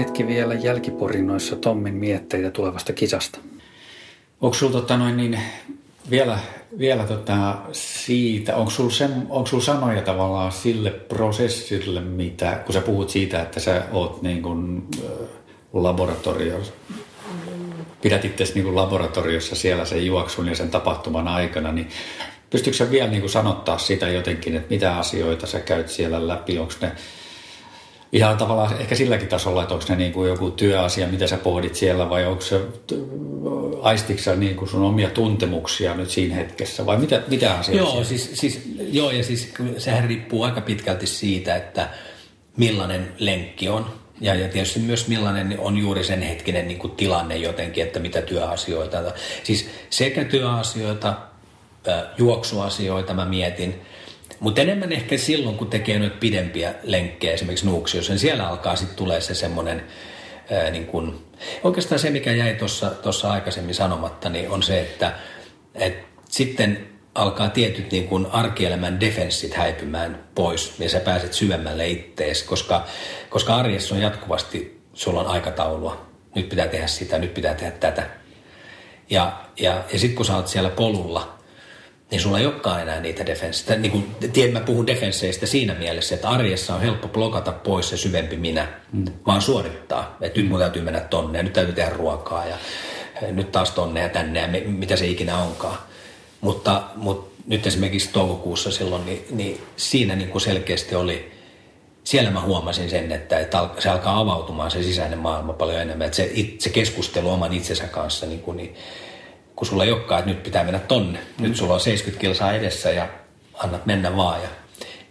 hetki 0.00 0.26
vielä 0.26 0.54
jälkiporinnoissa 0.54 1.56
Tommin 1.56 1.94
mietteitä 1.94 2.50
tulevasta 2.50 2.92
kisasta. 2.92 3.38
Onko 4.40 4.54
sulla 4.54 4.72
tota 4.72 4.96
noin 4.96 5.16
niin, 5.16 5.40
vielä, 6.10 6.38
vielä 6.78 7.04
tota 7.04 7.54
siitä, 7.72 8.56
onko 8.56 8.70
sulla, 8.70 8.90
sen, 8.90 9.26
onko 9.28 9.46
sulla 9.46 9.64
sanoja 9.64 10.02
tavallaan 10.02 10.52
sille 10.52 10.90
prosessille, 10.90 12.00
mitä, 12.00 12.60
kun 12.66 12.72
sä 12.72 12.80
puhut 12.80 13.10
siitä, 13.10 13.42
että 13.42 13.60
sä 13.60 13.82
oot 13.92 14.22
niin 14.22 14.42
kuin, 14.42 14.88
laboratoriossa, 15.72 16.72
pidät 18.02 18.24
itse 18.24 18.44
niin 18.54 18.76
laboratoriossa 18.76 19.54
siellä 19.54 19.84
sen 19.84 20.06
juoksun 20.06 20.48
ja 20.48 20.54
sen 20.54 20.70
tapahtuman 20.70 21.28
aikana, 21.28 21.72
niin 21.72 21.88
pystytkö 22.50 22.76
sä 22.76 22.90
vielä 22.90 23.10
niin 23.10 23.20
kuin 23.20 23.30
sanottaa 23.30 23.78
sitä 23.78 24.08
jotenkin, 24.08 24.56
että 24.56 24.70
mitä 24.70 24.96
asioita 24.96 25.46
sä 25.46 25.60
käyt 25.60 25.88
siellä 25.88 26.28
läpi, 26.28 26.58
onko 26.58 26.74
ne 26.80 26.92
ihan 28.12 28.36
tavallaan 28.36 28.80
ehkä 28.80 28.94
silläkin 28.94 29.28
tasolla, 29.28 29.62
että 29.62 29.74
onko 29.74 29.86
ne 29.88 29.96
niin 29.96 30.12
kuin 30.12 30.28
joku 30.28 30.50
työasia, 30.50 31.06
mitä 31.06 31.26
sä 31.26 31.36
pohdit 31.36 31.74
siellä 31.74 32.10
vai 32.10 32.26
onko 32.26 32.42
se, 32.42 32.60
aistitko 33.82 34.34
niin 34.34 34.56
kuin 34.56 34.68
sun 34.68 34.82
omia 34.82 35.10
tuntemuksia 35.10 35.94
nyt 35.94 36.10
siinä 36.10 36.34
hetkessä 36.34 36.86
vai 36.86 36.98
mitä, 36.98 37.22
mitä 37.28 37.54
asioita? 37.54 37.94
Joo, 37.94 38.04
siis, 38.04 38.30
siis, 38.34 38.62
joo, 38.78 39.10
ja 39.10 39.24
siis 39.24 39.52
sehän 39.78 40.08
riippuu 40.08 40.42
aika 40.42 40.60
pitkälti 40.60 41.06
siitä, 41.06 41.56
että 41.56 41.88
millainen 42.56 43.12
lenkki 43.18 43.68
on. 43.68 43.86
Ja, 44.20 44.34
ja 44.34 44.48
tietysti 44.48 44.80
myös 44.80 45.08
millainen 45.08 45.58
on 45.58 45.78
juuri 45.78 46.04
sen 46.04 46.22
hetkinen 46.22 46.68
niin 46.68 46.78
kuin 46.78 46.92
tilanne 46.92 47.36
jotenkin, 47.36 47.84
että 47.84 48.00
mitä 48.00 48.22
työasioita. 48.22 48.98
Siis 49.42 49.70
sekä 49.90 50.24
työasioita, 50.24 51.16
juoksuasioita 52.18 53.14
mä 53.14 53.24
mietin– 53.24 53.74
mutta 54.40 54.60
enemmän 54.60 54.92
ehkä 54.92 55.18
silloin, 55.18 55.56
kun 55.56 55.70
tekee 55.70 55.98
noita 55.98 56.16
pidempiä 56.20 56.74
lenkkejä, 56.82 57.32
esimerkiksi 57.32 57.66
nuuksiossa, 57.66 58.12
niin 58.12 58.20
siellä 58.20 58.48
alkaa 58.48 58.76
sitten 58.76 58.96
tulee 58.96 59.20
se 59.20 59.34
semmoinen, 59.34 59.82
niin 60.70 60.86
kun, 60.86 61.26
oikeastaan 61.62 61.98
se, 61.98 62.10
mikä 62.10 62.32
jäi 62.32 62.56
tuossa 63.02 63.32
aikaisemmin 63.32 63.74
sanomatta, 63.74 64.28
niin 64.28 64.50
on 64.50 64.62
se, 64.62 64.80
että 64.80 65.12
et 65.74 65.98
sitten 66.28 66.88
alkaa 67.14 67.48
tietyt 67.48 67.92
niin 67.92 68.08
kun 68.08 68.28
arkielämän 68.32 69.00
defenssit 69.00 69.54
häipymään 69.54 70.24
pois 70.34 70.74
ja 70.78 70.88
sä 70.88 71.00
pääset 71.00 71.32
syvemmälle 71.32 71.88
ittees, 71.88 72.42
koska, 72.42 72.86
koska 73.30 73.56
arjessa 73.56 73.94
on 73.94 74.00
jatkuvasti, 74.00 74.80
sulla 74.94 75.20
on 75.20 75.26
aikataulua, 75.26 76.06
nyt 76.34 76.48
pitää 76.48 76.68
tehdä 76.68 76.86
sitä, 76.86 77.18
nyt 77.18 77.34
pitää 77.34 77.54
tehdä 77.54 77.70
tätä. 77.70 78.06
Ja, 79.10 79.44
ja, 79.60 79.84
ja 79.92 79.98
sitten 79.98 80.16
kun 80.16 80.26
sä 80.26 80.36
oot 80.36 80.48
siellä 80.48 80.70
polulla, 80.70 81.39
niin 82.10 82.20
sulla 82.20 82.38
ei 82.38 82.46
olekaan 82.46 82.82
enää 82.82 83.00
niitä 83.00 83.26
defensseistä. 83.26 83.76
Niin 83.76 83.92
kuin, 83.92 84.14
tiedän, 84.32 84.52
mä 84.52 84.60
puhun 84.60 84.86
defensseistä 84.86 85.46
siinä 85.46 85.74
mielessä, 85.74 86.14
että 86.14 86.28
arjessa 86.28 86.74
on 86.74 86.80
helppo 86.80 87.08
blokata 87.08 87.52
pois 87.52 87.88
se 87.88 87.96
syvempi 87.96 88.36
minä, 88.36 88.68
mm. 88.92 89.04
vaan 89.26 89.42
suorittaa. 89.42 90.16
Että 90.20 90.40
nyt 90.40 90.48
mun 90.48 90.58
täytyy 90.58 90.82
mennä 90.82 91.00
tonne 91.00 91.38
ja 91.38 91.42
nyt 91.42 91.52
täytyy 91.52 91.74
tehdä 91.74 91.90
ruokaa 91.90 92.46
ja 92.46 92.56
nyt 93.32 93.52
taas 93.52 93.70
tonne 93.70 94.00
ja 94.00 94.08
tänne 94.08 94.40
ja 94.40 94.48
me, 94.48 94.60
mitä 94.60 94.96
se 94.96 95.06
ikinä 95.06 95.38
onkaan. 95.38 95.78
Mutta, 96.40 96.82
mutta 96.96 97.42
nyt 97.46 97.66
esimerkiksi 97.66 98.10
toukokuussa 98.12 98.70
silloin, 98.70 99.06
niin, 99.06 99.24
niin 99.30 99.62
siinä 99.76 100.16
niin 100.16 100.28
kuin 100.28 100.42
selkeästi 100.42 100.94
oli, 100.94 101.32
siellä 102.04 102.30
mä 102.30 102.40
huomasin 102.40 102.90
sen, 102.90 103.12
että, 103.12 103.38
että 103.38 103.68
se 103.78 103.88
alkaa 103.88 104.20
avautumaan 104.20 104.70
se 104.70 104.82
sisäinen 104.82 105.18
maailma 105.18 105.52
paljon 105.52 105.80
enemmän. 105.80 106.06
Että 106.06 106.16
se, 106.16 106.32
se 106.58 106.70
keskustelu 106.70 107.30
oman 107.30 107.52
itsensä 107.52 107.84
kanssa, 107.84 108.26
niin, 108.26 108.40
kuin, 108.40 108.56
niin 108.56 108.74
kun 109.60 109.66
sulla 109.66 109.84
ei 109.84 109.92
olekaan, 109.92 110.18
että 110.18 110.30
nyt 110.30 110.42
pitää 110.42 110.64
mennä 110.64 110.78
tonne. 110.78 111.18
Mm. 111.18 111.42
Nyt 111.42 111.56
sulla 111.56 111.74
on 111.74 111.80
70 111.80 112.20
kilsaa 112.20 112.52
edessä 112.52 112.90
ja 112.90 113.08
annat 113.54 113.86
mennä 113.86 114.16
vaan. 114.16 114.42
Ja, 114.42 114.48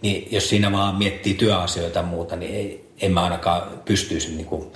niin 0.02 0.28
jos 0.30 0.48
siinä 0.48 0.72
vaan 0.72 0.94
miettii 0.94 1.34
työasioita 1.34 1.98
ja 1.98 2.02
muuta, 2.02 2.36
niin 2.36 2.54
ei, 2.54 2.90
en 3.00 3.12
mä 3.12 3.24
ainakaan 3.24 3.62
pystyisi 3.84 4.30
niin 4.34 4.46
kuin 4.46 4.72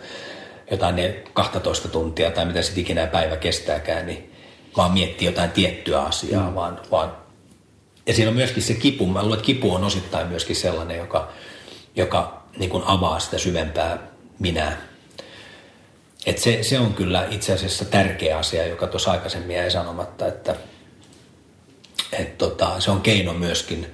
jotain 0.71 0.97
ne 0.97 1.23
12 1.33 1.89
tuntia 1.89 2.31
tai 2.31 2.45
mitä 2.45 2.63
sitten 2.63 2.83
ikinä 2.83 3.07
päivä 3.07 3.37
kestääkään, 3.37 4.07
niin 4.07 4.33
vaan 4.77 4.93
miettii 4.93 5.27
jotain 5.27 5.51
tiettyä 5.51 6.01
asiaa, 6.03 6.49
mm. 6.49 6.55
vaan, 6.55 6.81
vaan 6.91 7.17
ja 8.07 8.15
siinä 8.15 8.29
on 8.29 8.37
myöskin 8.37 8.63
se 8.63 8.75
kipu. 8.75 9.07
Mä 9.07 9.23
luulen, 9.23 9.39
että 9.39 9.47
kipu 9.47 9.75
on 9.75 9.85
osittain 9.85 10.29
myöskin 10.29 10.57
sellainen, 10.57 10.99
joka, 10.99 11.33
joka 11.97 12.43
niin 12.57 12.71
kuin 12.71 12.83
avaa 12.87 13.19
sitä 13.19 13.39
syvempää 13.39 13.99
minää 14.39 14.94
et 16.27 16.39
se, 16.39 16.63
se 16.63 16.79
on 16.79 16.95
kyllä 16.95 17.27
itse 17.31 17.53
asiassa 17.53 17.85
tärkeä 17.85 18.39
asia, 18.39 18.67
joka 18.67 18.87
tuossa 18.87 19.11
aikaisemmin 19.11 19.57
jäi 19.57 19.71
sanomatta, 19.71 20.27
että 20.27 20.57
et 22.13 22.39
tota, 22.39 22.81
se 22.81 22.91
on 22.91 23.01
keino 23.01 23.33
myöskin 23.33 23.87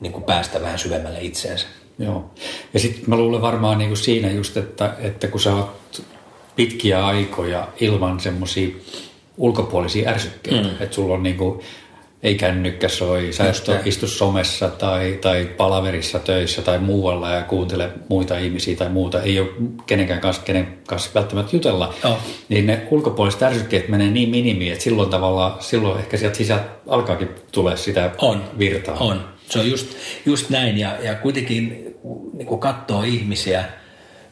niin 0.00 0.12
kuin 0.12 0.24
päästä 0.24 0.62
vähän 0.62 0.78
syvemmälle 0.78 1.18
itseensä. 1.20 1.66
Joo. 1.98 2.30
Ja 2.74 2.80
sitten 2.80 3.04
mä 3.06 3.16
luulen 3.16 3.42
varmaan 3.42 3.78
niin 3.78 3.90
kuin 3.90 3.98
siinä 3.98 4.30
just, 4.30 4.56
että, 4.56 4.94
että 4.98 5.28
kun 5.28 5.40
sä 5.40 5.54
oot 5.54 6.02
pitkiä 6.56 7.06
aikoja 7.06 7.68
ilman 7.80 8.20
semmoisia 8.20 8.68
ulkopuolisia 9.36 10.10
ärsykkeitä, 10.10 10.68
mm. 10.68 10.74
että 10.80 10.94
sulla 10.94 11.14
on 11.14 11.22
niin 11.22 11.36
kuin 11.36 11.60
ei 12.22 12.34
kännykkä 12.34 12.88
soi, 12.88 13.32
sä 13.32 13.48
et 13.48 13.86
istu 13.86 14.06
somessa 14.06 14.68
tai, 14.68 15.18
tai 15.20 15.44
palaverissa 15.56 16.18
töissä 16.18 16.62
tai 16.62 16.78
muualla 16.78 17.30
ja 17.30 17.42
kuuntele 17.42 17.90
muita 18.08 18.38
ihmisiä 18.38 18.76
tai 18.76 18.88
muuta, 18.88 19.22
ei 19.22 19.40
ole 19.40 19.48
kenenkään 19.86 20.20
kanssa, 20.20 20.42
kenen 20.42 20.78
kanssa 20.86 21.10
välttämättä 21.14 21.56
jutella, 21.56 21.94
oh. 22.04 22.18
niin 22.48 22.66
ne 22.66 22.86
ulkopuoliset 22.90 23.42
ärsykkeet 23.42 23.88
menee 23.88 24.10
niin 24.10 24.28
minimiin, 24.28 24.72
että 24.72 24.84
silloin 24.84 25.10
tavallaan, 25.10 25.52
silloin 25.60 25.98
ehkä 25.98 26.16
sieltä 26.16 26.36
sisältä 26.36 26.64
alkaakin 26.86 27.28
tulee 27.52 27.76
sitä 27.76 28.10
on, 28.18 28.44
virtaa. 28.58 28.96
On, 29.00 29.28
se 29.50 29.58
on 29.58 29.70
just, 29.70 29.96
just 30.26 30.50
näin 30.50 30.78
ja, 30.78 30.96
ja 31.02 31.14
kuitenkin 31.14 31.94
niin 32.32 32.46
kun 32.46 32.60
katsoo 32.60 33.02
ihmisiä 33.02 33.64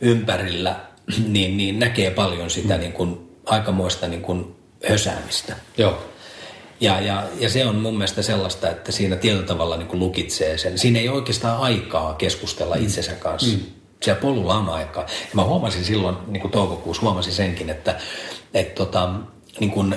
ympärillä, 0.01 0.77
niin, 1.29 1.57
niin 1.57 1.79
näkee 1.79 2.11
paljon 2.11 2.51
sitä 2.51 2.75
mm. 2.75 2.81
niin 2.81 2.93
kun, 2.93 3.31
aikamoista 3.45 4.09
niin 4.09 4.23
kun 4.23 4.57
hösäämistä. 4.89 5.57
Joo. 5.79 6.16
Ja, 6.81 7.01
ja, 7.01 7.23
ja 7.39 7.51
se 7.51 7.67
on 7.67 7.77
mun 7.77 7.95
mielestä 7.95 8.23
sellaista, 8.23 8.71
että 8.71 8.93
siinä 8.93 9.17
tietyllä 9.17 9.47
tavalla 9.47 9.77
niin 9.77 9.89
kuin 9.89 10.01
lukitsee 10.01 10.59
sen. 10.59 10.79
Siinä 10.79 10.99
ei 10.99 11.09
oikeastaan 11.09 11.61
aikaa 11.61 12.15
keskustella 12.15 12.77
mm. 12.77 12.83
itsensä 12.83 13.13
kanssa. 13.13 13.57
Mm. 13.57 13.65
Siellä 14.03 14.21
polulla 14.21 14.55
on 14.55 14.69
aikaa. 14.69 15.03
Ja 15.03 15.35
mä 15.35 15.45
huomasin 15.45 15.85
silloin, 15.85 16.17
niin 16.27 16.41
kuin 16.41 16.51
toukokuussa, 16.51 17.03
huomasin 17.03 17.33
senkin, 17.33 17.71
että, 17.71 17.99
että 18.55 18.75
tota, 18.75 19.11
niin 19.61 19.71
kuin, 19.71 19.97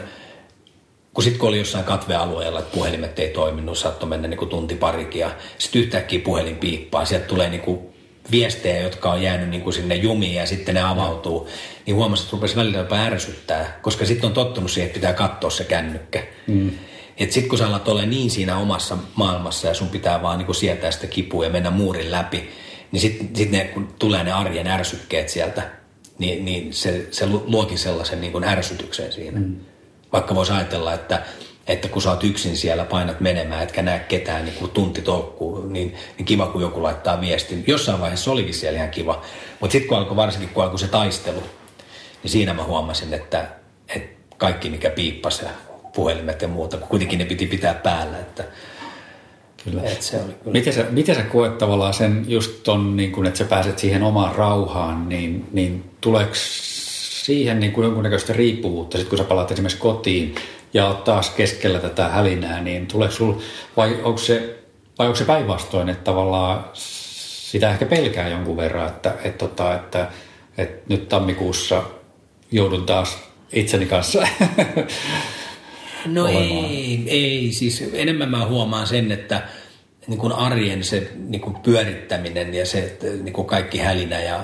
kun 1.13 1.23
sitten 1.23 1.39
kun 1.39 1.49
oli 1.49 1.57
jossain 1.57 1.85
katvealueella, 1.85 2.59
että 2.59 2.75
puhelimet 2.75 3.19
ei 3.19 3.29
toiminut, 3.29 3.77
saattoi 3.77 4.09
mennä 4.09 4.27
niin 4.27 4.37
kuin 4.37 4.49
tunti 4.49 4.75
parikin 4.75 5.19
ja 5.19 5.31
sitten 5.57 5.81
yhtäkkiä 5.81 6.19
puhelin 6.19 6.57
piippaa. 6.57 7.05
Sieltä 7.05 7.27
tulee 7.27 7.49
niin 7.49 7.61
kuin 7.61 7.88
viestejä, 8.31 8.81
jotka 8.81 9.11
on 9.11 9.21
jäänyt 9.21 9.49
niin 9.49 9.61
kuin 9.61 9.73
sinne 9.73 9.95
jumiin 9.95 10.35
ja 10.35 10.45
sitten 10.45 10.75
ne 10.75 10.81
avautuu, 10.81 11.49
niin 11.85 11.95
huomasin, 11.95 12.23
että 12.23 12.35
rupesi 12.35 12.55
välillä 12.55 12.77
jopa 12.77 12.95
ärsyttää, 12.95 13.79
koska 13.81 14.05
sitten 14.05 14.27
on 14.27 14.33
tottunut 14.33 14.71
siihen, 14.71 14.87
että 14.87 14.99
pitää 14.99 15.13
katsoa 15.13 15.49
se 15.49 15.63
kännykkä. 15.63 16.23
Mm. 16.47 16.71
Että 17.17 17.33
sitten 17.33 17.49
kun 17.49 17.57
sä 17.57 17.67
alat 17.67 17.87
olla 17.87 18.05
niin 18.05 18.31
siinä 18.31 18.57
omassa 18.57 18.97
maailmassa 19.15 19.67
ja 19.67 19.73
sun 19.73 19.89
pitää 19.89 20.21
vaan 20.21 20.37
niin 20.37 20.45
kuin 20.45 20.55
sietää 20.55 20.91
sitä 20.91 21.07
kipua 21.07 21.43
ja 21.45 21.49
mennä 21.49 21.69
muurin 21.69 22.11
läpi, 22.11 22.49
niin 22.91 23.01
sitten 23.01 23.35
sit 23.35 23.51
ne, 23.51 23.63
kun 23.63 23.87
tulee 23.99 24.23
ne 24.23 24.31
arjen 24.31 24.67
ärsykkeet 24.67 25.29
sieltä, 25.29 25.69
niin, 26.19 26.45
niin 26.45 26.73
se, 26.73 27.07
se 27.11 27.25
luokin 27.25 27.77
sellaisen 27.77 28.21
niin 28.21 28.31
kuin 28.31 28.43
ärsytyksen 28.43 29.11
siinä. 29.11 29.39
Mm. 29.39 29.55
Vaikka 30.11 30.35
voisi 30.35 30.51
ajatella, 30.51 30.93
että 30.93 31.21
että 31.69 31.87
kun 31.87 32.01
sä 32.01 32.09
oot 32.09 32.23
yksin 32.23 32.57
siellä, 32.57 32.85
painat 32.85 33.19
menemään, 33.19 33.63
etkä 33.63 33.81
näe 33.81 33.99
ketään 33.99 34.45
niin 34.45 34.55
kuin 34.55 34.71
tunti 34.71 35.01
tolkkuu, 35.01 35.65
niin, 35.65 35.95
niin 36.17 36.25
kiva, 36.25 36.47
kun 36.47 36.61
joku 36.61 36.83
laittaa 36.83 37.21
viestin. 37.21 37.63
Jossain 37.67 38.01
vaiheessa 38.01 38.31
olikin 38.31 38.53
siellä 38.53 38.77
ihan 38.77 38.89
kiva, 38.89 39.21
mutta 39.59 39.71
sitten 39.71 39.89
kun 39.89 39.97
alkoi 39.97 40.15
varsinkin, 40.15 40.49
kun 40.49 40.63
alkoi 40.63 40.79
se 40.79 40.87
taistelu, 40.87 41.43
niin 42.23 42.31
siinä 42.31 42.53
mä 42.53 42.63
huomasin, 42.63 43.13
että, 43.13 43.47
että 43.95 44.09
kaikki 44.37 44.69
mikä 44.69 44.89
piippasi 44.89 45.45
ja 45.45 45.51
puhelimet 45.95 46.41
ja 46.41 46.47
muuta, 46.47 46.77
kun 46.77 46.87
kuitenkin 46.87 47.19
ne 47.19 47.25
piti 47.25 47.47
pitää 47.47 47.73
päällä, 47.73 48.19
että 48.19 48.43
Kyllä. 49.63 49.83
Et 49.83 50.01
se 50.01 50.17
oli 50.17 50.33
kyllä. 50.33 50.51
Miten, 50.51 50.73
sä, 50.73 50.85
miten 50.89 51.15
sä 51.15 51.23
koet 51.23 51.57
tavallaan 51.57 51.93
sen 51.93 52.25
just 52.27 52.63
ton, 52.63 52.97
niin 52.97 53.11
kun, 53.11 53.25
että 53.25 53.37
sä 53.37 53.45
pääset 53.45 53.79
siihen 53.79 54.03
omaan 54.03 54.35
rauhaan, 54.35 55.09
niin, 55.09 55.45
niin 55.51 55.83
tuleeko 56.01 56.31
siihen 56.33 57.59
niin 57.59 57.71
kuin 57.71 57.85
jonkunnäköistä 57.85 58.33
riippuvuutta, 58.33 58.97
sit 58.97 59.09
kun 59.09 59.17
sä 59.17 59.23
palaat 59.23 59.51
esimerkiksi 59.51 59.79
kotiin, 59.79 60.35
ja 60.73 60.87
oot 60.87 61.03
taas 61.03 61.29
keskellä 61.29 61.79
tätä 61.79 62.07
hälinää, 62.07 62.61
niin 62.61 62.87
tuleeko 62.87 63.13
sul, 63.13 63.33
vai 63.77 63.99
onko 64.03 64.17
se, 64.17 64.59
vai 64.99 65.07
onko 65.07 65.17
se 65.17 65.25
päinvastoin, 65.25 65.89
että 65.89 66.03
tavallaan 66.03 66.65
sitä 66.73 67.71
ehkä 67.71 67.85
pelkää 67.85 68.27
jonkun 68.27 68.57
verran, 68.57 68.87
että, 68.87 69.09
että, 69.09 69.27
että, 69.27 69.37
tota, 69.37 69.75
että, 69.75 70.07
että 70.57 70.85
nyt 70.89 71.09
tammikuussa 71.09 71.83
joudun 72.51 72.85
taas 72.85 73.17
itseni 73.53 73.85
kanssa 73.85 74.27
No 76.05 76.27
ei, 76.27 77.03
ei, 77.07 77.51
siis 77.51 77.89
enemmän 77.93 78.29
mä 78.29 78.45
huomaan 78.45 78.87
sen, 78.87 79.11
että 79.11 79.41
niin 80.07 80.19
kuin 80.19 80.33
arjen 80.33 80.83
se 80.83 81.11
niin 81.27 81.41
kuin 81.41 81.55
pyörittäminen 81.55 82.53
ja 82.53 82.65
se 82.65 82.97
niin 83.23 83.33
kuin 83.33 83.47
kaikki 83.47 83.77
hälinä 83.77 84.21
ja 84.21 84.43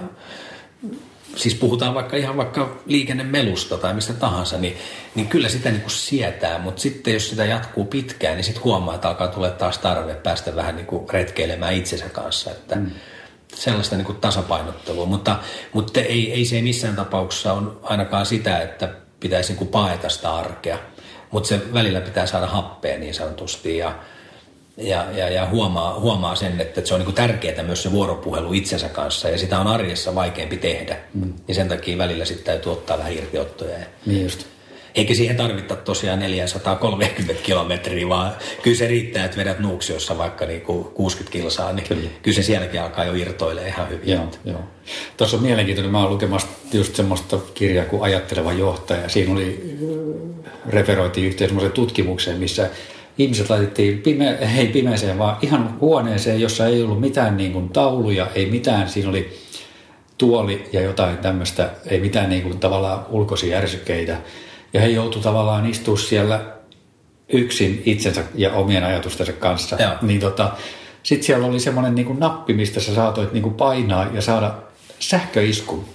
siis 1.36 1.56
puhutaan 1.56 1.94
vaikka 1.94 2.18
ihan 2.18 2.38
vaikka 2.38 2.78
liikennemelusta 2.86 3.78
tai 3.78 3.94
mistä 3.94 4.14
tahansa, 4.14 4.58
niin, 4.58 4.78
niin 5.16 5.28
kyllä 5.28 5.50
sitä 5.50 5.70
niin 5.72 5.82
kuin 5.82 5.92
sietää, 5.92 6.60
mutta 6.60 6.82
sitten 6.82 7.14
jos 7.14 7.30
sitä 7.30 7.46
jatkuu 7.46 7.86
pitkään, 7.86 8.36
niin 8.36 8.44
sitten 8.44 8.64
huomaa, 8.64 8.96
että 8.96 9.10
alkaa 9.10 9.28
tulla 9.28 9.50
taas 9.50 9.78
tarve 9.78 10.14
päästä 10.14 10.56
vähän 10.56 10.76
niin 10.76 10.86
kuin 10.86 11.10
retkeilemään 11.10 11.74
itsensä 11.74 12.10
kanssa, 12.10 12.52
että 12.52 12.76
mm. 12.76 12.92
sellaista 13.54 13.96
niin 13.96 14.06
kuin 14.06 14.18
tasapainottelua, 14.18 15.06
mutta, 15.06 15.40
mutta 15.74 16.02
ei, 16.02 16.34
ei 16.34 16.46
se 16.46 16.62
missään 16.62 16.96
tapauksessa 16.96 17.54
on 17.54 17.80
ainakaan 17.84 18.26
sitä, 18.26 18.60
että 18.60 18.90
pitäisi 19.20 19.50
niin 19.52 19.58
kuin 19.58 19.68
paeta 19.68 20.10
sitä 20.10 20.36
arkea, 20.36 20.78
mutta 21.32 21.48
se 21.48 21.74
välillä 21.74 22.02
pitää 22.02 22.26
saada 22.26 22.48
happea 22.48 22.98
niin 22.98 23.14
sanotusti 23.14 23.78
ja, 23.78 23.96
ja, 24.78 25.06
ja, 25.12 25.30
ja 25.30 25.46
huomaa, 25.46 26.00
huomaa 26.00 26.36
sen, 26.36 26.62
että 26.62 26.82
se 26.86 26.94
on 26.94 27.00
niin 27.00 27.06
kuin 27.06 27.16
tärkeää 27.16 27.64
myös 27.64 27.84
se 27.84 27.92
vuoropuhelu 27.92 28.54
itsensä 28.54 28.90
kanssa 28.90 29.30
ja 29.30 29.38
sitä 29.38 29.60
on 29.60 29.68
arjessa 29.68 30.16
vaikeampi 30.16 30.58
tehdä. 30.58 30.98
Mm. 31.14 31.34
Ja 31.48 31.54
sen 31.54 31.68
takia 31.68 31.98
välillä 31.98 32.26
sitten 32.26 32.46
täytyy 32.46 32.72
ottaa 32.72 32.98
vähän 32.98 33.14
irtiottoja. 33.14 33.78
Niin 34.06 34.24
just. 34.24 34.46
Eikä 34.96 35.14
siihen 35.14 35.36
tarvita 35.36 35.76
tosiaan 35.76 36.20
430 36.20 37.44
kilometriä, 37.44 38.10
vaan 38.10 38.32
kyllä 38.64 38.78
se 38.78 38.88
riittää, 38.88 39.26
että 39.26 39.38
vedät 39.38 39.60
Nuuksiossa 39.60 40.18
vaikka 40.18 40.46
niinku 40.46 40.92
60 40.94 41.32
kilsaa, 41.32 41.74
niin 41.74 41.88
kyllä. 41.88 42.10
kyllä 42.22 42.36
se 42.36 42.44
sielläkin 42.44 42.82
alkaa 42.82 43.06
jo 43.06 43.14
irtoilee 43.14 43.68
ihan 43.68 43.90
hyvin. 43.90 44.10
Joo, 44.10 44.32
joo. 44.46 44.60
Tuossa 45.18 45.38
on 45.38 45.44
mielenkiintoinen, 45.44 45.92
mä 45.92 46.02
oon 46.02 46.10
lukemassa 46.10 46.48
just 46.74 46.96
semmoista 46.96 47.38
kirjaa 47.54 47.86
kuin 47.86 48.04
Ajatteleva 48.04 48.54
johtaja. 48.54 49.10
Siinä 49.10 49.34
oli, 49.34 49.78
referoitiin 50.70 51.28
yhteen 51.28 51.50
semmoiseen 51.50 51.74
tutkimukseen, 51.74 52.38
missä 52.38 52.70
ihmiset 53.18 53.50
laitettiin 53.50 54.02
pime, 54.02 54.38
ei 54.58 54.68
pimeeseen, 54.68 55.18
vaan 55.18 55.38
ihan 55.42 55.78
huoneeseen, 55.82 56.42
jossa 56.42 56.66
ei 56.66 56.84
ollut 56.84 57.02
mitään 57.02 57.38
niin 57.38 57.54
kuin 57.54 57.70
tauluja, 57.70 58.28
ei 58.36 58.46
mitään, 58.46 58.90
siinä 58.90 59.10
oli 59.10 59.40
tuoli 60.18 60.70
ja 60.74 60.82
jotain 60.82 61.18
tämmöistä, 61.18 61.70
ei 61.86 62.00
mitään 62.00 62.30
niin 62.30 62.44
kuin 62.44 62.60
tavallaan 62.60 63.06
ulkoisia 63.10 63.58
ärsykkeitä. 63.58 64.18
Ja 64.74 64.82
he 64.82 64.88
joutuivat 64.88 65.24
tavallaan 65.24 65.66
istua 65.66 65.98
siellä 65.98 66.56
yksin 67.30 67.82
itsensä 67.86 68.24
ja 68.36 68.54
omien 68.54 68.84
ajatustensa 68.84 69.34
kanssa. 69.34 69.76
Joo. 69.82 69.92
Niin 70.02 70.20
tota, 70.20 70.52
sitten 71.04 71.26
siellä 71.26 71.48
oli 71.48 71.60
semmoinen 71.60 71.96
niin 71.96 72.06
kuin 72.06 72.20
nappi, 72.20 72.54
mistä 72.54 72.80
sä 72.80 72.96
saatoit 72.96 73.34
niin 73.34 73.44
kuin 73.44 73.56
painaa 73.56 74.08
ja 74.14 74.22
saada 74.22 74.54
sähköiskun. 75.00 75.86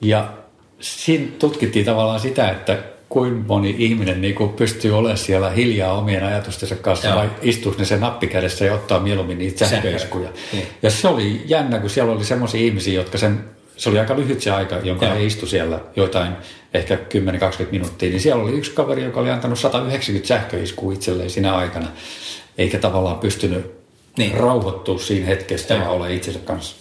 Ja 0.00 0.32
siinä 0.80 1.26
tutkittiin 1.38 1.84
tavallaan 1.84 2.20
sitä, 2.20 2.50
että 2.50 2.78
kuinka 3.08 3.44
moni 3.46 3.74
ihminen 3.78 4.20
niin 4.20 4.34
kuin 4.34 4.50
pystyy 4.50 4.96
olemaan 4.98 5.18
siellä 5.18 5.50
hiljaa 5.50 5.98
omien 5.98 6.24
ajatustensa 6.24 6.76
kanssa 6.76 7.08
Joo. 7.08 7.16
vai 7.16 7.30
istuisi 7.42 7.78
ne 7.78 7.84
se 7.84 7.96
nappi 7.96 8.26
kädessä 8.26 8.64
ja 8.64 8.74
ottaa 8.74 9.00
mieluummin 9.00 9.38
niitä 9.38 9.66
sähköiskuja. 9.66 10.28
Niin. 10.52 10.66
Ja 10.82 10.90
se 10.90 11.08
oli 11.08 11.42
jännä, 11.46 11.78
kun 11.78 11.90
siellä 11.90 12.12
oli 12.12 12.24
semmoisia 12.24 12.60
ihmisiä, 12.60 12.94
jotka 12.94 13.18
sen, 13.18 13.44
se 13.76 13.88
oli 13.88 13.98
aika 13.98 14.16
lyhyt 14.16 14.42
se 14.42 14.50
aika, 14.50 14.76
jonka 14.76 15.06
Joo. 15.06 15.14
he 15.14 15.24
istu 15.24 15.46
siellä 15.46 15.80
jotain 15.96 16.32
ehkä 16.74 16.94
10-20 16.94 16.98
minuuttia, 17.70 18.10
niin 18.10 18.20
siellä 18.20 18.42
oli 18.42 18.52
yksi 18.52 18.70
kaveri, 18.70 19.04
joka 19.04 19.20
oli 19.20 19.30
antanut 19.30 19.58
190 19.58 20.28
sähköiskua 20.28 20.92
itselleen 20.92 21.30
sinä 21.30 21.56
aikana, 21.56 21.88
eikä 22.58 22.78
tavallaan 22.78 23.18
pystynyt 23.18 23.70
Niin. 24.18 24.34
rauhoittua 24.34 24.98
siinä 24.98 25.26
hetkessä 25.26 25.74
ja 25.74 25.90
olla 25.90 26.08
itsensä 26.08 26.38
kanssa. 26.40 26.76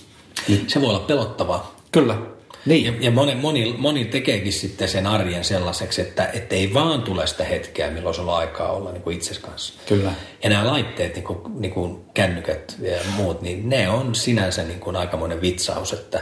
Se 0.67 0.81
voi 0.81 0.89
olla 0.89 0.99
pelottavaa. 0.99 1.75
Kyllä. 1.91 2.17
Niin. 2.65 2.85
Ja, 2.85 2.93
ja 2.99 3.11
moni, 3.11 3.35
moni, 3.35 3.75
moni 3.77 4.05
tekeekin 4.05 4.53
sitten 4.53 4.87
sen 4.89 5.07
arjen 5.07 5.43
sellaiseksi, 5.43 6.01
että, 6.01 6.29
ei 6.49 6.73
vaan 6.73 7.01
tule 7.01 7.27
sitä 7.27 7.43
hetkeä, 7.43 7.91
milloin 7.91 8.15
sulla 8.15 8.33
on 8.33 8.39
aikaa 8.39 8.71
olla 8.71 8.91
niin 8.91 9.01
kuin 9.01 9.15
itsesi 9.15 9.41
kanssa. 9.41 9.73
Kyllä. 9.85 10.11
Ja 10.43 10.49
nämä 10.49 10.67
laitteet, 10.67 11.15
niin 11.15 11.23
kuin, 11.23 11.39
niin 11.61 11.73
kuin 11.73 12.05
kännykät 12.13 12.75
ja 12.81 12.97
muut, 13.15 13.41
niin 13.41 13.69
ne 13.69 13.89
on 13.89 14.15
sinänsä 14.15 14.63
niin 14.63 14.79
kuin 14.79 14.95
aikamoinen 14.95 15.41
vitsaus, 15.41 15.93
että 15.93 16.21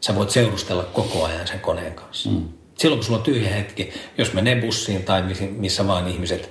sä 0.00 0.14
voit 0.14 0.30
seurustella 0.30 0.82
koko 0.82 1.24
ajan 1.24 1.46
sen 1.46 1.60
koneen 1.60 1.94
kanssa. 1.94 2.30
Mm. 2.30 2.48
Silloin 2.78 2.98
kun 2.98 3.04
sulla 3.04 3.18
on 3.18 3.24
tyhjä 3.24 3.50
hetki, 3.50 3.92
jos 4.18 4.32
menee 4.32 4.60
bussiin 4.60 5.02
tai 5.02 5.22
missä- 5.50 5.86
vaan 5.86 6.08
ihmiset, 6.08 6.50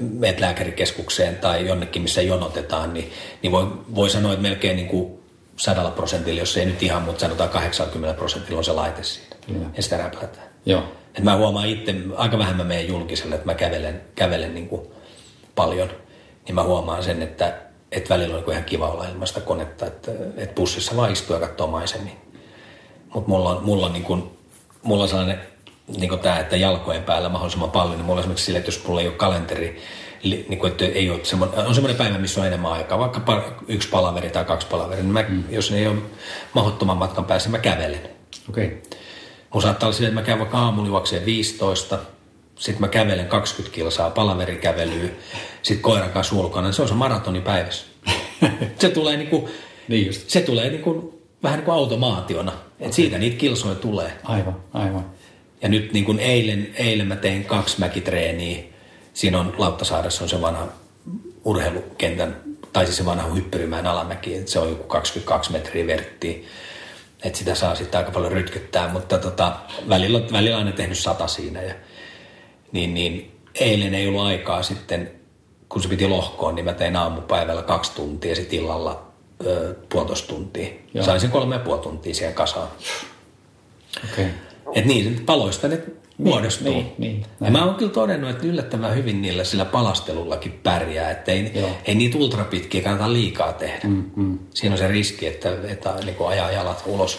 meet 0.00 0.40
lääkärikeskukseen 0.40 1.36
tai 1.36 1.66
jonnekin, 1.66 2.02
missä 2.02 2.22
jonotetaan, 2.22 2.94
niin, 2.94 3.12
niin 3.42 3.52
voi, 3.52 3.66
voi 3.94 4.10
sanoa, 4.10 4.32
että 4.32 4.42
melkein 4.42 4.76
niin 4.76 4.88
kuin 4.88 5.15
sadalla 5.56 5.90
prosentilla, 5.90 6.40
jos 6.40 6.56
ei 6.56 6.66
nyt 6.66 6.82
ihan, 6.82 7.02
mutta 7.02 7.20
sanotaan 7.20 7.50
80 7.50 8.18
prosentilla 8.18 8.58
on 8.58 8.64
se 8.64 8.72
laite 8.72 9.02
siinä. 9.02 9.36
Kyllä. 9.46 9.66
Ja 9.76 9.82
sitä 9.82 9.96
räplätään. 9.96 10.46
Joo. 10.66 10.82
Et 11.14 11.24
mä 11.24 11.36
huomaan 11.36 11.68
itse, 11.68 11.94
aika 12.16 12.38
vähän 12.38 12.56
mä 12.56 12.64
menen 12.64 12.88
julkiselle, 12.88 13.34
että 13.34 13.46
mä 13.46 13.54
kävelen, 13.54 14.00
kävelen 14.14 14.54
niin 14.54 14.68
kuin 14.68 14.82
paljon, 15.54 15.90
niin 16.46 16.54
mä 16.54 16.62
huomaan 16.62 17.02
sen, 17.02 17.22
että, 17.22 17.54
että 17.92 18.14
välillä 18.14 18.36
on 18.36 18.42
niin 18.42 18.52
ihan 18.52 18.64
kiva 18.64 18.88
olla 18.88 19.08
ilman 19.08 19.26
sitä 19.26 19.40
konetta, 19.40 19.86
että, 19.86 20.12
että 20.36 20.54
bussissa 20.54 20.96
vaan 20.96 21.12
istuu 21.12 21.36
ja 21.36 21.46
katsoo 21.46 21.66
maisemia. 21.66 22.14
Mutta 23.14 23.30
mulla 23.30 23.50
on, 23.50 23.64
mulla 23.64 23.86
on, 23.86 23.92
niin 23.92 24.04
kuin, 24.04 24.30
mulla 24.82 25.02
on 25.02 25.08
sellainen 25.08 25.40
niin 25.98 26.08
kuin 26.08 26.20
tämä, 26.20 26.38
että 26.38 26.56
jalkojen 26.56 27.02
päällä 27.02 27.28
mahdollisimman 27.28 27.70
paljon, 27.70 27.96
niin 27.96 28.04
mulla 28.04 28.18
on 28.18 28.20
esimerkiksi 28.20 28.44
sille, 28.44 28.58
että 28.58 28.68
jos 28.68 28.86
mulla 28.86 29.00
ei 29.00 29.08
ole 29.08 29.16
kalenteri, 29.16 29.82
niin 30.22 30.58
kuin, 30.58 30.70
että 30.70 30.84
ei 30.84 31.10
ole 31.10 31.20
semmoinen, 31.22 31.66
on 31.66 31.74
semmoinen 31.74 31.96
päivä, 31.96 32.18
missä 32.18 32.40
on 32.40 32.46
enemmän 32.46 32.72
aikaa, 32.72 32.98
vaikka 32.98 33.20
par, 33.20 33.42
yksi 33.68 33.88
palaveri 33.88 34.30
tai 34.30 34.44
kaksi 34.44 34.66
palaveria, 34.66 35.02
niin 35.02 35.12
mä, 35.12 35.24
mm. 35.28 35.44
jos 35.50 35.70
ne 35.70 35.78
ei 35.78 35.86
ole 35.86 35.96
mahdottoman 36.54 36.96
matkan 36.96 37.24
päässä, 37.24 37.50
mä 37.50 37.58
kävelen. 37.58 38.00
Okei. 38.48 38.66
Okay. 38.66 38.78
Mun 39.54 39.62
saattaa 39.62 39.86
olla 39.86 39.96
silleen, 39.96 40.10
että 40.10 40.20
mä 40.20 40.26
käyn 40.26 40.38
vaikka 40.38 40.58
aamulla 40.58 40.88
juokseen 40.88 41.26
15, 41.26 41.98
sitten 42.58 42.80
mä 42.80 42.88
kävelen 42.88 43.26
20 43.26 43.74
kilsaa 43.74 44.10
palaverikävelyä, 44.10 45.08
sitten 45.62 45.82
koiran 45.82 46.10
kanssa 46.10 46.36
ulkona, 46.36 46.72
se 46.72 46.82
on 46.82 46.88
se 46.88 46.94
maratoni 46.94 47.40
päivässä. 47.40 47.86
se 48.80 48.88
tulee 48.88 49.16
niinku, 49.16 49.48
Niin 49.88 50.06
just. 50.06 50.30
se 50.30 50.40
tulee 50.40 50.70
niinku, 50.70 51.20
vähän 51.42 51.58
niin 51.58 51.64
kuin 51.64 51.74
automaationa, 51.74 52.52
että 52.80 52.96
siitä 52.96 53.18
niitä 53.18 53.36
kilsoja 53.36 53.74
tulee. 53.74 54.12
Aivan, 54.24 54.56
aivan. 54.72 55.10
Ja 55.62 55.68
nyt 55.68 55.92
niin 55.92 56.04
kuin 56.04 56.18
eilen, 56.18 56.68
eilen 56.74 57.06
mä 57.06 57.16
tein 57.16 57.44
kaksi 57.44 57.80
mäkitreeniä. 57.80 58.62
Siinä 59.16 59.40
on 59.40 59.54
Lauttasaaressa 59.58 60.24
on 60.24 60.28
se 60.28 60.40
vanha 60.40 60.68
urheilukentän, 61.44 62.36
tai 62.72 62.84
siis 62.84 62.96
se 62.96 63.04
vanha 63.04 63.28
hyppyrimäen 63.28 63.86
alamäki, 63.86 64.34
että 64.34 64.50
se 64.50 64.58
on 64.58 64.68
joku 64.68 64.82
22 64.82 65.52
metriä 65.52 65.86
verttiä. 65.86 66.38
Että 67.24 67.38
sitä 67.38 67.54
saa 67.54 67.74
sitten 67.74 67.98
aika 67.98 68.10
paljon 68.10 68.32
rytkyttää, 68.32 68.92
mutta 68.92 69.18
tota, 69.18 69.56
välillä, 69.88 70.20
välillä 70.32 70.56
on 70.56 70.64
aina 70.64 70.76
tehnyt 70.76 70.98
sata 70.98 71.26
siinä. 71.26 71.62
Ja, 71.62 71.74
niin, 72.72 72.94
niin 72.94 73.40
eilen 73.54 73.94
ei 73.94 74.08
ollut 74.08 74.22
aikaa 74.22 74.62
sitten, 74.62 75.10
kun 75.68 75.82
se 75.82 75.88
piti 75.88 76.06
lohkoon, 76.06 76.54
niin 76.54 76.64
mä 76.64 76.72
tein 76.72 76.96
aamupäivällä 76.96 77.62
kaksi 77.62 77.92
tuntia 77.92 78.30
ja 78.30 78.36
sitten 78.36 78.58
illalla 78.58 79.06
ö, 79.46 79.74
puolitoista 79.88 80.28
tuntia. 80.28 80.68
Joo. 80.94 81.04
Sain 81.04 81.20
sen 81.20 81.30
kolme 81.30 81.54
ja 81.54 81.58
puoli 81.58 81.80
tuntia 81.80 82.14
siihen 82.14 82.34
kasaan. 82.34 82.68
Okay. 84.12 84.26
Että 84.74 84.88
niin, 84.88 85.22
paloista 85.26 85.68
ne 85.68 85.82
muodostuu. 86.18 86.72
niin, 86.72 86.92
niin, 86.98 87.20
ja 87.20 87.26
näin. 87.40 87.52
mä 87.52 87.64
oon 87.64 87.74
kyllä 87.74 87.92
todennut, 87.92 88.30
että 88.30 88.46
yllättävän 88.46 88.94
hyvin 88.94 89.22
niillä 89.22 89.44
sillä 89.44 89.64
palastelullakin 89.64 90.60
pärjää. 90.62 91.10
Että 91.10 91.32
ei, 91.32 91.52
Joo. 91.54 91.70
ei 91.84 91.94
niitä 91.94 92.18
ultrapitkiä 92.18 92.82
kannata 92.82 93.12
liikaa 93.12 93.52
tehdä. 93.52 93.88
Mm, 93.88 94.04
mm. 94.16 94.38
Siinä 94.54 94.72
on 94.74 94.78
se 94.78 94.88
riski, 94.88 95.26
että, 95.26 95.48
että 95.68 95.94
niin 96.04 96.14
kuin 96.14 96.28
ajaa 96.28 96.50
jalat 96.50 96.82
ulos. 96.86 97.18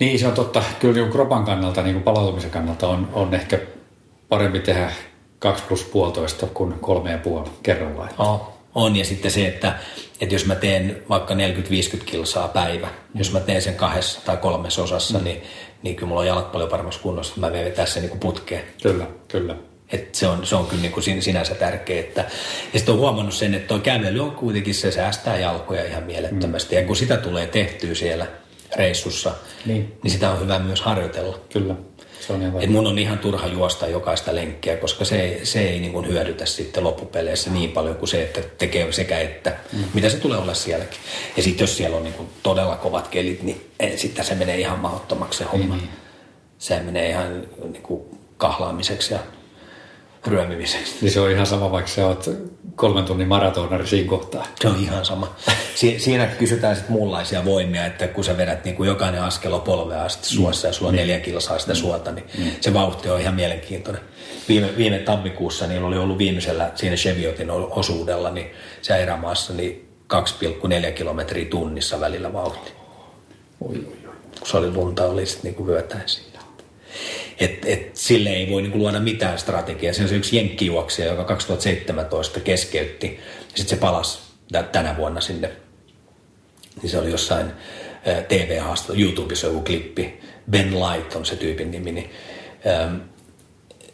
Niin, 0.00 0.18
se 0.18 0.26
on 0.26 0.34
totta. 0.34 0.62
Kyllä 0.80 0.94
niin 0.94 1.10
kropan 1.10 1.44
kannalta, 1.44 1.82
niin 1.82 1.94
kuin 1.94 2.02
palautumisen 2.02 2.50
kannalta 2.50 2.88
on, 2.88 3.08
on 3.12 3.34
ehkä 3.34 3.58
parempi 4.28 4.60
tehdä 4.60 4.92
2 5.38 5.64
plus 5.68 5.84
puolitoista 5.84 6.46
kuin 6.46 6.74
kolme 6.80 7.10
ja 7.10 7.18
puoli 7.18 7.50
kerrallaan. 7.62 8.10
Oh. 8.18 8.55
On, 8.76 8.96
ja 8.96 9.04
sitten 9.04 9.30
se, 9.30 9.46
että, 9.46 9.74
että 10.20 10.34
jos 10.34 10.46
mä 10.46 10.54
teen 10.54 11.02
vaikka 11.08 11.34
40-50 11.34 11.38
kilsaa 12.06 12.48
päivä, 12.48 12.86
mm. 12.86 13.18
jos 13.18 13.32
mä 13.32 13.40
teen 13.40 13.62
sen 13.62 13.74
kahdessa 13.74 14.20
tai 14.24 14.36
kolmessa 14.36 14.82
osassa, 14.82 15.18
mm. 15.18 15.24
niin, 15.24 15.42
niin 15.82 15.96
kyllä 15.96 16.08
mulla 16.08 16.20
on 16.20 16.26
jalat 16.26 16.52
paljon 16.52 16.70
paremmassa 16.70 17.00
kunnossa, 17.00 17.30
että 17.36 17.40
mä 17.40 17.52
vetää 17.52 17.86
sen 17.86 18.02
niin 18.02 18.18
putkeen. 18.20 18.64
Kyllä, 18.82 19.06
kyllä. 19.28 19.56
Et 19.92 20.14
se, 20.14 20.26
on, 20.28 20.46
se 20.46 20.56
on 20.56 20.66
kyllä 20.66 20.82
niin 20.82 20.92
kuin 20.92 21.04
sin- 21.04 21.22
sinänsä 21.22 21.54
tärkeä. 21.54 22.00
Että, 22.00 22.20
ja 22.72 22.78
sitten 22.78 22.92
on 22.94 23.00
huomannut 23.00 23.34
sen, 23.34 23.54
että 23.54 23.68
tuo 23.68 23.78
kävely 23.78 24.20
on 24.20 24.30
kuitenkin, 24.30 24.74
se 24.74 24.90
säästää 24.92 25.38
jalkoja 25.38 25.84
ihan 25.84 26.02
mielettömästi. 26.02 26.74
Mm. 26.74 26.80
Ja 26.80 26.86
kun 26.86 26.96
sitä 26.96 27.16
tulee 27.16 27.46
tehtyä 27.46 27.94
siellä 27.94 28.26
reissussa, 28.76 29.34
Niin. 29.66 29.98
niin 30.02 30.10
sitä 30.10 30.30
on 30.30 30.40
hyvä 30.40 30.58
myös 30.58 30.80
harjoitella. 30.80 31.38
Kyllä. 31.52 31.74
Et 32.60 32.70
mun 32.70 32.86
on 32.86 32.98
ihan 32.98 33.18
turha 33.18 33.46
juosta 33.46 33.86
jokaista 33.86 34.34
lenkkiä, 34.34 34.76
koska 34.76 35.04
se, 35.04 35.20
ei- 35.22 35.46
se 35.46 35.60
ei 35.60 35.80
niin 35.80 35.92
kuin 35.92 36.08
hyödytä 36.08 36.46
sitten 36.46 36.84
loppupeleissä 36.84 37.50
niin 37.50 37.70
paljon 37.70 37.96
kuin 37.96 38.08
se, 38.08 38.22
että 38.22 38.40
tekee 38.58 38.92
sekä 38.92 39.20
että, 39.20 39.56
mm. 39.72 39.84
mitä 39.94 40.08
se 40.08 40.16
tulee 40.16 40.38
olla 40.38 40.54
sielläkin. 40.54 40.98
Ja 41.36 41.42
sitten 41.42 41.64
jos 41.64 41.76
siellä 41.76 41.96
on 41.96 42.04
niin 42.04 42.14
kuin 42.14 42.28
todella 42.42 42.76
kovat 42.76 43.08
kelit, 43.08 43.42
niin 43.42 43.70
sitten 43.96 44.24
se 44.24 44.34
menee 44.34 44.56
ihan 44.58 44.78
mahdottomaksi 44.78 45.38
se 45.38 45.44
homma. 45.44 45.74
Niin, 45.74 45.84
niin. 45.84 45.96
Se 46.58 46.80
menee 46.80 47.08
ihan 47.08 47.42
niin 47.72 47.82
kuin 47.82 48.02
kahlaamiseksi 48.36 49.14
ja 49.14 49.20
ryömimiseksi. 50.26 50.94
Niin 51.00 51.12
se 51.12 51.20
on 51.20 51.30
ihan 51.30 51.46
sama, 51.46 51.70
vaikka 51.70 51.90
sä 51.90 52.06
oot 52.06 52.30
kolmen 52.76 53.04
tunnin 53.04 53.28
maratonari 53.28 53.86
siinä 53.86 54.08
kohtaa. 54.08 54.46
Se 54.60 54.68
on 54.68 54.76
ihan 54.82 55.04
sama. 55.04 55.34
Si- 55.74 55.98
siinä 55.98 56.26
kysytään 56.26 56.76
sitten 56.76 56.92
muunlaisia 56.92 57.44
voimia, 57.44 57.86
että 57.86 58.08
kun 58.08 58.24
sä 58.24 58.36
vedät 58.36 58.64
niin 58.64 58.76
kuin 58.76 58.86
jokainen 58.86 59.22
askel 59.22 59.52
on 59.52 59.60
polvea 59.60 60.04
asti 60.04 60.28
suossa 60.28 60.66
ja 60.66 60.72
sulla 60.72 60.88
on 60.88 60.96
neljä 60.96 61.20
kilsaa 61.20 61.58
sitä 61.58 61.74
suota, 61.74 62.12
niin 62.12 62.24
se 62.60 62.74
vauhti 62.74 63.10
on 63.10 63.20
ihan 63.20 63.34
mielenkiintoinen. 63.34 64.02
Viime, 64.48 64.76
viime 64.76 64.98
tammikuussa 64.98 65.66
niillä 65.66 65.86
oli 65.86 65.98
ollut 65.98 66.18
viimeisellä 66.18 66.70
siinä 66.74 66.96
Cheviotin 66.96 67.50
osuudella, 67.50 68.30
niin 68.30 68.46
se 68.82 68.96
erämaassa 68.96 69.52
niin 69.52 69.88
2,4 70.86 70.92
kilometriä 70.92 71.44
tunnissa 71.44 72.00
välillä 72.00 72.32
vauhti. 72.32 72.72
Oi, 73.60 73.74
oi, 73.76 74.08
oi. 74.08 74.14
Kun 74.38 74.48
se 74.48 74.56
oli 74.56 74.70
lunta, 74.70 75.04
oli 75.04 75.26
sitten 75.26 75.52
niin 75.52 75.66
vyötäen 75.66 76.08
siinä. 76.08 76.38
Et, 77.40 77.64
et, 77.64 77.96
sille 77.96 78.30
ei 78.30 78.50
voi 78.50 78.62
niinku 78.62 78.78
luoda 78.78 79.00
mitään 79.00 79.38
strategiaa. 79.38 79.92
Se 79.92 80.02
on 80.02 80.08
se 80.08 80.16
yksi 80.16 80.36
jenkkijuoksija, 80.36 81.08
joka 81.08 81.24
2017 81.24 82.40
keskeytti. 82.40 83.06
Ja 83.06 83.56
sitten 83.56 83.68
se 83.68 83.76
palasi 83.76 84.18
tä- 84.52 84.62
tänä 84.62 84.96
vuonna 84.96 85.20
sinne 85.20 85.50
niin 86.82 86.90
se 86.90 86.98
oli 86.98 87.10
jossain 87.10 87.52
TV-haastattelussa, 88.28 89.02
YouTubessa 89.04 89.46
joku 89.46 89.60
klippi, 89.60 90.20
Ben 90.50 90.74
Light 90.80 91.14
on 91.14 91.26
se 91.26 91.36
tyypin 91.36 91.70
nimi, 91.70 91.92
niin 91.92 92.10
ähm, 92.66 92.96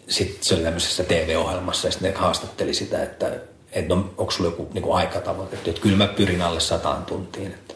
sitten 0.09 0.45
se 0.45 0.55
oli 0.55 0.63
tämmöisessä 0.63 1.05
TV-ohjelmassa 1.05 1.89
ja 1.89 1.93
sitten 1.93 2.13
ne 2.13 2.19
haastatteli 2.19 2.75
sitä, 2.75 3.03
että, 3.03 3.41
että 3.73 3.95
no, 3.95 4.15
onko 4.17 4.31
sulla 4.31 4.51
joku 4.51 4.69
niin 4.75 4.93
aikatavoite, 4.93 5.57
että, 5.57 5.81
kyllä 5.81 5.97
mä 5.97 6.07
pyrin 6.07 6.43
alle 6.43 6.61
sataan 6.61 7.05
tuntiin, 7.05 7.47
että 7.47 7.75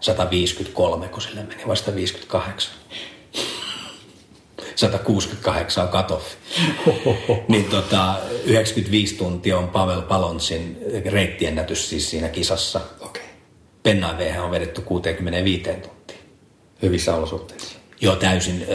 153, 0.00 1.08
kun 1.08 1.22
sille 1.22 1.42
meni 1.42 1.62
vasta 1.66 1.94
58. 1.94 2.74
168 4.78 5.84
on 5.84 5.88
cut 5.88 6.22
niin 7.48 7.64
tota, 7.64 8.14
95 8.44 9.16
tuntia 9.16 9.58
on 9.58 9.68
Pavel 9.68 10.02
Palonsin 10.02 10.78
reittiennätys 11.06 11.90
siis 11.90 12.10
siinä 12.10 12.28
kisassa. 12.28 12.80
Okay. 13.00 13.22
On 14.42 14.50
vedetty 14.50 14.80
65 14.80 15.62
tuntiin. 15.62 16.18
Hyvissä 16.82 17.14
olosuhteissa. 17.14 17.78
Joo, 18.00 18.16
täysin 18.16 18.66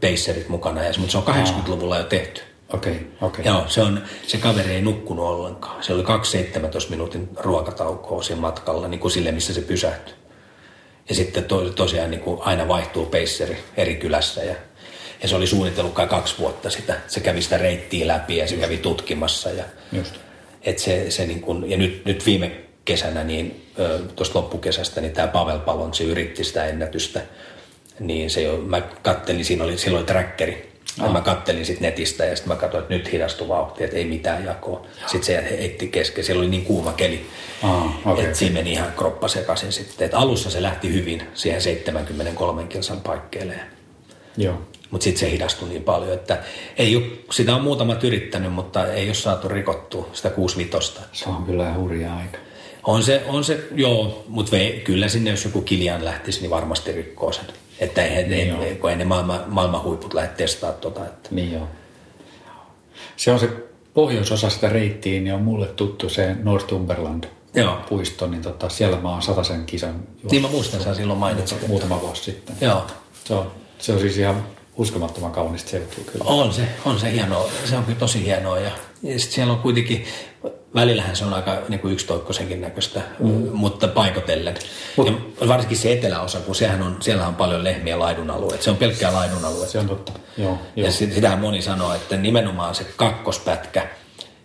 pacerit 0.00 0.48
mukana, 0.48 0.80
mutta 0.98 1.12
se 1.12 1.18
on 1.18 1.24
80-luvulla 1.24 1.98
jo 1.98 2.04
tehty. 2.04 2.40
Okei, 2.72 2.92
okay, 2.92 3.04
okei. 3.20 3.42
Okay. 3.42 3.52
Joo, 3.52 3.68
se, 3.68 3.82
on, 3.82 4.02
se 4.26 4.38
kaveri 4.38 4.70
ei 4.70 4.82
nukkunut 4.82 5.24
ollenkaan. 5.24 5.82
Se 5.82 5.92
oli 5.92 6.02
2-17 6.02 6.06
minuutin 6.90 7.28
ruokataukoa 7.36 8.22
siinä 8.22 8.40
matkalla, 8.40 8.88
niin 8.88 9.00
kuin 9.00 9.12
sille, 9.12 9.32
missä 9.32 9.54
se 9.54 9.60
pysähtyi. 9.60 10.14
Ja 11.08 11.14
sitten 11.14 11.44
to, 11.44 11.70
tosiaan 11.70 12.10
niin 12.10 12.20
kuin 12.20 12.42
aina 12.42 12.68
vaihtuu 12.68 13.06
paceri 13.06 13.58
eri 13.76 13.94
kylässä 13.96 14.42
ja, 14.44 14.54
ja 15.22 15.28
se 15.28 15.36
oli 15.36 15.46
suunnitellut 15.46 15.94
kai 15.94 16.06
kaksi 16.06 16.34
vuotta 16.38 16.70
sitä. 16.70 16.94
Se 17.08 17.20
kävi 17.20 17.42
sitä 17.42 17.58
reittiä 17.58 18.06
läpi 18.06 18.36
ja 18.36 18.48
se 18.48 18.56
kävi 18.56 18.76
tutkimassa. 18.76 19.50
Ja, 19.50 19.64
Just. 19.92 20.14
Et 20.62 20.78
se, 20.78 21.10
se 21.10 21.26
niin 21.26 21.40
kuin, 21.40 21.70
ja 21.70 21.76
nyt, 21.76 22.04
nyt 22.04 22.26
viime 22.26 22.52
kesänä, 22.84 23.24
niin 23.24 23.72
tuosta 24.16 24.38
loppukesästä, 24.38 25.00
niin 25.00 25.12
tämä 25.12 25.28
Pavel 25.28 25.58
Palonsi 25.58 26.04
yritti 26.04 26.44
sitä 26.44 26.66
ennätystä. 26.66 27.20
Niin 28.00 28.30
se 28.30 28.42
jo, 28.42 28.56
mä 28.56 28.80
kattelin, 28.80 29.44
siinä 29.44 29.64
oli, 29.64 29.78
silloin 29.78 30.06
trackeri. 30.06 30.72
Ja 31.02 31.08
mä 31.08 31.20
kattelin 31.20 31.66
sitten 31.66 31.82
netistä 31.82 32.24
ja 32.24 32.36
sitten 32.36 32.52
mä 32.52 32.60
katsoin, 32.60 32.82
että 32.82 32.94
nyt 32.94 33.12
hidastui 33.12 33.48
vauhti, 33.48 33.84
että 33.84 33.96
ei 33.96 34.04
mitään 34.04 34.44
jakoa. 34.44 34.86
Sitten 35.06 35.24
se 35.24 35.56
heitti 35.58 35.88
kesken, 35.88 36.24
siellä 36.24 36.40
oli 36.40 36.50
niin 36.50 36.64
kuuma 36.64 36.92
keli, 36.92 37.26
okay, 38.04 38.24
että 38.24 38.38
siinä 38.38 38.54
meni 38.54 38.72
ihan 38.72 38.92
kroppa 38.96 39.28
sekaisin 39.28 39.72
sitten. 39.72 40.06
Et 40.06 40.14
alussa 40.14 40.50
se 40.50 40.62
lähti 40.62 40.92
hyvin 40.92 41.22
siihen 41.34 41.62
73 41.62 42.64
kilsan 42.64 43.00
paikkeelle. 43.00 43.54
Joo. 44.36 44.62
Mutta 44.92 45.04
sitten 45.04 45.20
se 45.20 45.30
hidastui 45.30 45.68
niin 45.68 45.82
paljon, 45.82 46.12
että 46.12 46.38
ei 46.76 46.96
ole, 46.96 47.04
sitä 47.30 47.56
on 47.56 47.62
muutamat 47.62 48.04
yrittänyt, 48.04 48.52
mutta 48.52 48.86
ei 48.86 49.08
ole 49.08 49.14
saatu 49.14 49.48
rikottua 49.48 50.08
sitä 50.12 50.30
65. 50.30 51.00
Se 51.12 51.28
on 51.28 51.44
kyllä 51.44 51.74
hurja 51.74 52.16
aika. 52.16 52.38
On 52.84 53.02
se, 53.02 53.22
on 53.28 53.44
se 53.44 53.64
joo, 53.74 54.24
mutta 54.28 54.56
kyllä 54.84 55.08
sinne 55.08 55.30
jos 55.30 55.44
joku 55.44 55.60
Kilian 55.60 56.04
lähtisi, 56.04 56.40
niin 56.40 56.50
varmasti 56.50 56.92
rikkoo 56.92 57.32
sen. 57.32 57.44
Että 57.78 58.02
ei, 58.02 58.28
niin 58.28 58.56
ei, 58.56 58.68
ei, 58.68 58.74
kun 58.74 58.90
ei 58.90 58.96
ne 58.96 59.04
maailman, 59.04 59.44
maailman 59.46 59.82
huiput 59.82 60.14
lähde 60.14 60.32
testaamaan 60.36 60.80
tuota. 60.80 61.06
Että. 61.06 61.28
Niin 61.32 61.52
joo. 61.52 61.68
Se 63.16 63.32
on 63.32 63.38
se 63.38 63.48
pohjoisosa 63.94 64.50
sitä 64.50 64.68
reittiä, 64.68 65.20
niin 65.20 65.34
on 65.34 65.42
mulle 65.42 65.66
tuttu 65.66 66.08
se 66.08 66.36
Northumberland 66.42 67.24
Joo. 67.54 67.76
puisto, 67.88 68.26
niin 68.26 68.42
tota, 68.42 68.68
siellä 68.68 69.00
mä 69.00 69.10
oon 69.10 69.22
sataisen 69.22 69.66
kisan. 69.66 70.02
Niin 70.30 70.42
mä 70.42 70.48
muistan, 70.48 70.80
sä 70.80 70.94
silloin 70.94 71.18
mainitsit. 71.18 71.68
Muutama 71.68 72.00
vuosi 72.00 72.24
sitten. 72.24 72.56
Joo. 72.60 72.86
Se 73.24 73.34
on, 73.34 73.52
se 73.78 73.92
on 73.92 74.00
siis 74.00 74.18
ihan 74.18 74.44
uskomattoman 74.76 75.32
kaunista 75.32 75.70
seutua 75.70 76.04
kyllä. 76.12 76.24
On 76.24 76.52
se, 76.52 76.68
on 76.84 77.00
se 77.00 77.12
hienoa. 77.12 77.50
Se 77.64 77.76
on 77.76 77.84
kyllä 77.84 77.98
tosi 77.98 78.24
hienoa. 78.24 78.58
Ja, 78.58 78.70
ja 79.02 79.18
sit 79.18 79.30
siellä 79.30 79.52
on 79.52 79.58
kuitenkin, 79.58 80.04
välillähän 80.74 81.16
se 81.16 81.24
on 81.24 81.34
aika 81.34 81.58
niin 81.68 81.80
kuin 81.80 81.92
yksitoikkoisenkin 81.92 82.60
näköistä, 82.60 83.00
mm. 83.18 83.48
mutta 83.52 83.88
paikotellen. 83.88 84.54
Mut, 84.96 85.06
ja 85.40 85.48
varsinkin 85.48 85.76
se 85.76 85.92
eteläosa, 85.92 86.40
kun 86.40 86.54
sehän 86.54 86.82
on, 86.82 86.96
siellä 87.00 87.26
on 87.26 87.34
paljon 87.34 87.64
lehmiä 87.64 87.98
laidunalueet. 87.98 88.62
Se 88.62 88.70
on 88.70 88.76
pelkkää 88.76 89.12
laidunalue. 89.12 89.66
Se 89.66 89.78
on 89.78 89.88
totta, 89.88 90.12
joo. 90.38 90.58
joo. 90.76 90.86
Ja 90.86 90.92
sit, 90.92 91.12
sitähän 91.12 91.38
moni 91.38 91.62
sanoo, 91.62 91.94
että 91.94 92.16
nimenomaan 92.16 92.74
se 92.74 92.86
kakkospätkä, 92.96 93.88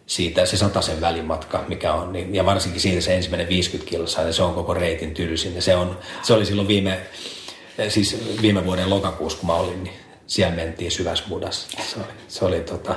siitä 0.05 0.45
se 0.45 0.57
sen 0.57 1.01
välimatka, 1.01 1.65
mikä 1.67 1.93
on, 1.93 2.13
niin, 2.13 2.35
ja 2.35 2.45
varsinkin 2.45 2.81
siitä 2.81 3.01
se 3.01 3.15
ensimmäinen 3.15 3.49
50 3.49 3.89
kilsaa, 3.89 4.23
niin 4.23 4.33
se 4.33 4.43
on 4.43 4.53
koko 4.53 4.73
reitin 4.73 5.13
tylsin. 5.13 5.55
Ja 5.55 5.61
se, 5.61 5.75
on, 5.75 5.99
se 6.23 6.33
oli 6.33 6.45
silloin 6.45 6.67
viime, 6.67 6.99
siis 7.89 8.17
viime 8.41 8.65
vuoden 8.65 8.89
lokakuussa, 8.89 9.39
kun 9.39 9.47
mä 9.47 9.55
olin, 9.55 9.83
niin 9.83 9.95
siellä 10.27 10.55
mentiin 10.55 10.91
syvässä 10.91 11.23
mudassa. 11.27 11.67
Se 11.83 11.99
oli, 11.99 12.07
se 12.27 12.45
oli, 12.45 12.59
tota, 12.59 12.95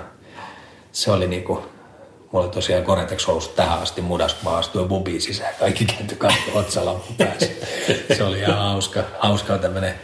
se 0.93 1.11
oli 1.11 1.27
niinku, 1.27 1.63
mulla 2.33 2.47
oli 2.47 2.55
tosiaan 2.55 2.85
Koretex 2.85 3.27
housut 3.27 3.57
tähän 3.57 3.79
asti 3.79 4.01
mudas, 4.01 4.35
kun 4.35 4.53
mä 4.53 4.59
astuin 4.59 4.89
bubiin 4.89 5.23
sisään. 5.23 5.55
Kaikki 5.61 5.85
kääntyi 5.85 6.17
katto 6.17 6.51
otsalampun 6.55 7.17
päässä. 7.17 7.47
Se 8.17 8.25
oli 8.25 8.39
ihan 8.39 8.59
hauska, 8.59 9.03
hauska 9.19 9.59
tämmöinen 9.59 9.95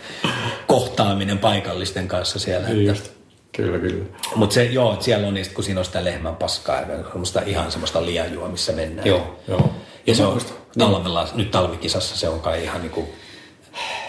kohtaaminen 0.67 1.39
paikallisten 1.39 2.09
kanssa 2.09 2.39
siellä. 2.39 2.69
Just. 2.69 3.11
Kyllä, 3.57 3.79
kyllä. 3.79 4.05
Mutta 4.35 4.55
se, 4.55 4.65
joo, 4.65 4.97
siellä 5.01 5.27
on 5.27 5.35
niistä, 5.35 5.55
kun 5.55 5.65
siinä 5.65 5.81
on 5.81 5.85
sitä 5.85 6.05
lehmän 6.05 6.37
paskaa 6.37 6.81
ja 6.81 6.87
semmoista 6.87 7.43
ihan 7.47 7.73
semmoista 7.73 8.07
liajua, 8.07 8.49
missä 8.49 8.73
mennään. 8.73 9.09
Joo, 9.09 9.39
joo. 9.49 9.71
Ja 10.07 10.15
se 10.15 10.27
on 10.27 10.41
talvella, 10.79 11.29
nyt 11.35 11.51
talvikisassa 11.51 12.17
se 12.17 12.29
on 12.29 12.41
kai 12.41 12.65
ihan 12.65 12.83
niinku 12.83 13.09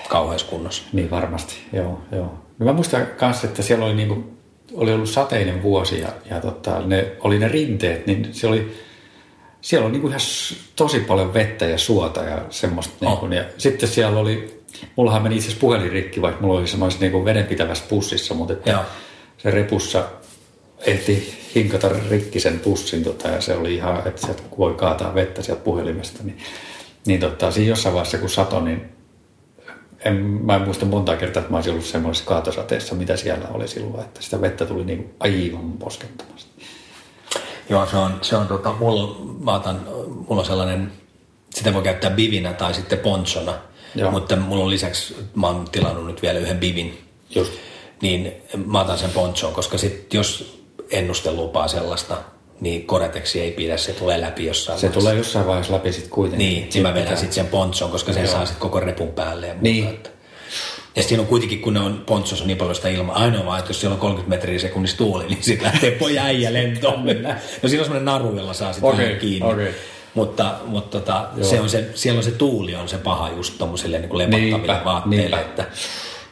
kauheassa 0.10 0.48
kunnossa. 0.48 0.84
Niin 0.94 1.12
varmasti, 1.12 1.56
joo, 1.74 2.02
joo. 2.12 2.34
No 2.60 2.66
mä 2.66 2.74
muistan 2.74 3.08
kanssa, 3.18 3.48
että 3.48 3.62
siellä 3.62 3.86
oli, 3.86 3.94
niinku, 3.94 4.24
oli 4.74 4.94
ollut 4.94 5.10
sateinen 5.10 5.64
vuosi 5.64 6.02
ja, 6.02 6.10
ja 6.30 6.42
tota, 6.42 6.80
ne, 6.80 7.12
oli 7.20 7.40
ne 7.40 7.48
rinteet, 7.48 8.08
niin 8.08 8.28
se 8.32 8.48
oli, 8.48 8.78
siellä 9.62 9.86
oli 9.86 9.92
niinku 9.92 10.08
ihan 10.08 10.20
tosi 10.76 11.00
paljon 11.00 11.34
vettä 11.34 11.66
ja 11.66 11.78
suota 11.78 12.24
ja 12.24 12.42
semmoista. 12.50 12.94
Oh. 13.02 13.22
Niinku, 13.22 13.36
ja 13.36 13.44
sitten 13.58 13.90
siellä 13.90 14.20
oli, 14.20 14.64
mullahan 14.96 15.24
meni 15.24 15.36
itse 15.36 15.48
asiassa 15.48 15.62
puhelin 15.62 15.92
rikki, 15.92 16.22
vaikka 16.22 16.42
mulla 16.42 16.60
oli 16.60 16.68
semmoisessa 16.68 17.06
niinku 17.06 17.26
vedenpitävässä 17.26 17.86
pussissa, 17.90 18.34
mutta 18.34 18.54
että 18.54 18.72
Joo. 18.72 18.82
se 19.38 19.52
repussa 19.52 20.04
ehti 20.80 21.38
hinkata 21.56 21.90
rikki 22.10 22.40
sen 22.40 22.60
pussin 22.60 23.04
tota, 23.04 23.28
ja 23.28 23.42
se 23.42 23.56
oli 23.56 23.76
ihan, 23.76 24.08
että 24.08 24.22
sieltä 24.22 24.44
voi 24.58 24.74
kaataa 24.74 25.16
vettä 25.16 25.42
sieltä 25.42 25.64
puhelimesta. 25.64 26.24
Niin, 26.24 26.38
niin 27.06 27.20
tota, 27.20 27.52
siinä 27.52 27.70
jossain 27.70 27.96
vaiheessa 27.96 28.18
kun 28.18 28.30
sato, 28.30 28.62
niin 28.62 28.97
en, 30.08 30.16
mä 30.16 30.56
en 30.56 30.62
muista 30.62 30.86
monta 30.86 31.16
kertaa, 31.16 31.42
että 31.42 31.52
mä 31.52 31.58
olisin 31.58 31.74
ollut 31.74 31.86
semmoisessa 31.86 32.30
kaatosateessa, 32.30 32.96
mitä 32.96 33.18
siellä 33.18 33.48
oli 33.48 33.68
silloin, 33.68 34.04
että 34.04 34.22
sitä 34.22 34.42
vettä 34.42 34.66
tuli 34.66 34.86
niin 34.86 35.16
aivan 35.20 35.72
poskettomasti. 35.72 36.52
Joo, 37.70 37.86
se 37.86 37.98
on, 37.98 38.20
se 38.22 38.36
on 38.36 38.48
tota, 38.48 38.74
mulla, 38.74 39.16
mä 39.44 39.54
otan, 39.54 39.82
mulla 40.30 40.42
on 40.42 40.46
sellainen, 40.46 40.92
sitä 41.56 41.74
voi 41.74 41.84
käyttää 41.84 42.12
bivinä 42.12 42.54
tai 42.54 42.74
sitten 42.74 43.00
ponchona, 43.00 43.54
Joo. 43.96 44.12
mutta 44.12 44.36
mulla 44.36 44.64
on 44.64 44.70
lisäksi, 44.70 45.16
mä 45.36 45.48
oon 45.48 45.66
tilannut 45.72 46.06
nyt 46.06 46.22
vielä 46.22 46.40
yhden 46.40 46.60
bivin, 46.60 46.98
Just. 47.36 47.52
niin 48.02 48.34
mä 48.66 48.82
otan 48.82 48.98
sen 48.98 49.10
ponchon, 49.10 49.54
koska 49.54 49.78
sit 49.78 50.14
jos 50.14 50.62
ennuste 50.92 51.32
lupaa 51.32 51.68
sellaista, 51.68 52.18
niin 52.60 52.88
Koreteksi 52.88 53.42
ei 53.42 53.52
pidä, 53.52 53.78
se 53.78 53.94
tulee 53.94 54.22
läpi 54.22 54.46
jossain 54.46 54.80
Se 54.80 54.88
vaiheessa. 54.88 55.00
tulee 55.00 55.16
jossain 55.16 55.48
vaiheessa 55.48 55.74
läpi 55.74 55.92
sitten 55.92 56.12
kuitenkin. 56.12 56.50
Niin, 56.50 56.70
niin 56.74 56.84
mä 56.84 56.94
vedän 56.94 57.18
sitten 57.18 57.34
sen 57.34 57.48
ponchon, 57.48 57.92
koska 57.92 58.14
sen 58.14 58.28
saa 58.28 58.46
sitten 58.46 58.62
koko 58.62 58.80
repun 58.80 59.08
päälle 59.08 59.48
ja 59.48 59.54
muuta. 59.54 59.64
Niin. 59.64 59.88
Että. 59.88 60.10
Ja 60.96 61.04
siinä 61.04 61.22
on 61.22 61.28
kuitenkin, 61.28 61.60
kun 61.60 61.74
ne 61.74 61.80
on 61.80 62.04
pontsossa 62.06 62.46
niin 62.46 62.58
paljon 62.58 62.76
sitä 62.76 62.90
ilmaa, 62.90 63.16
ainoa 63.16 63.46
vaan, 63.46 63.60
että 63.60 63.70
jos 63.70 63.80
siellä 63.80 63.94
on 63.94 64.00
30 64.00 64.36
metriä 64.36 64.60
sekunnissa 64.60 64.98
tuuli, 64.98 65.26
niin 65.26 65.44
sitten 65.44 65.66
lähtee 65.66 65.92
poja 65.92 66.24
äijä 66.24 66.54
lentoon. 66.54 67.06
no 67.06 67.70
siinä 67.70 67.82
on 67.82 67.86
semmoinen 67.86 68.06
naru, 68.06 68.36
jolla 68.38 68.54
saa 68.54 68.74
sitten 68.74 68.90
okay, 68.90 69.16
kiinni. 69.16 69.52
Okay. 69.52 69.74
Mutta, 70.14 70.56
mutta 70.66 71.00
tota, 71.00 71.28
se 71.42 71.62
on 71.62 71.70
se, 71.70 71.90
siellä 71.96 72.18
on 72.18 72.24
se 72.24 72.32
tuuli 72.32 72.76
on 72.76 72.90
se 72.90 72.98
paha 72.98 73.30
just 73.30 73.58
tuommoiselle 73.58 74.00
niin 74.00 74.18
lepattaville 74.18 74.58
niinpä, 74.58 74.82
vaatteille, 74.86 75.18
niinpä. 75.18 75.42
Että, 75.42 75.66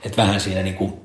että 0.03 0.22
vähän 0.22 0.39
siinä 0.39 0.62
niin 0.62 0.75
kuin 0.75 1.04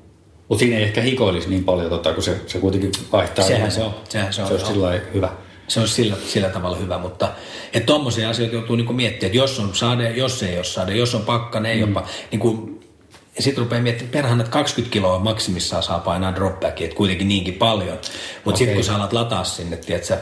mutta 0.51 0.59
siinä 0.59 0.77
ei 0.77 0.83
ehkä 0.83 1.01
hikoilisi 1.01 1.49
niin 1.49 1.63
paljon, 1.63 1.89
tota, 1.89 2.13
kun 2.13 2.23
se, 2.23 2.41
se 2.47 2.59
kuitenkin 2.59 2.91
vaihtaa. 3.11 3.45
Sehän 3.45 3.71
se 3.71 3.83
on. 3.83 3.93
Sehän 4.09 4.33
se 4.33 4.41
on, 4.41 4.47
se 4.47 4.53
on 4.53 4.59
sillä 4.59 4.99
hyvä. 5.13 5.29
Se 5.67 5.79
on 5.79 5.87
sillä, 5.87 6.15
sillä 6.27 6.49
tavalla 6.49 6.77
hyvä, 6.77 6.97
mutta 6.97 7.29
että 7.73 7.85
tuommoisia 7.85 8.29
asioita 8.29 8.55
joutuu 8.55 8.75
niinku 8.75 8.93
miettimään, 8.93 9.25
että 9.27 9.37
jos 9.37 9.59
on 9.59 9.75
sade, 9.75 10.11
jos 10.11 10.43
ei 10.43 10.55
ole 10.55 10.63
sade, 10.63 10.95
jos 10.95 11.15
on 11.15 11.21
pakka, 11.21 11.61
ei 11.67 11.85
mm. 11.85 11.95
ole 11.95 12.05
niin 12.31 12.81
ja 13.35 13.43
sitten 13.43 13.63
rupeaa 13.63 13.81
miettimään, 13.81 14.11
perhän, 14.11 14.39
että 14.39 14.51
20 14.51 14.93
kiloa 14.93 15.19
maksimissaan 15.19 15.83
saa 15.83 15.99
painaa 15.99 16.35
dropbackia, 16.35 16.85
että 16.85 16.97
kuitenkin 16.97 17.27
niinkin 17.27 17.53
paljon. 17.53 17.97
Mutta 17.97 18.49
okay. 18.49 18.57
sitten 18.57 18.75
kun 18.75 18.83
sä 18.83 18.95
alat 18.95 19.13
lataa 19.13 19.43
sinne, 19.43 19.77
tiedätkö, 19.77 20.17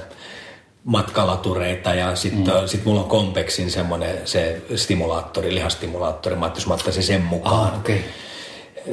matkalatureita 0.83 1.93
ja 1.93 2.15
sitten 2.15 2.53
mm. 2.53 2.67
sit 2.67 2.86
mulla 2.86 3.01
on 3.01 3.09
Compexin 3.09 3.71
semmoinen 3.71 4.17
se 4.25 4.62
stimulaattori, 4.75 5.55
lihastimulaattori, 5.55 6.36
mä 6.36 6.45
ajattelin, 6.45 6.74
että 6.77 6.89
mä 6.89 7.01
sen 7.01 7.21
mukaan. 7.21 7.74
Ah, 7.74 7.79
okay 7.79 7.98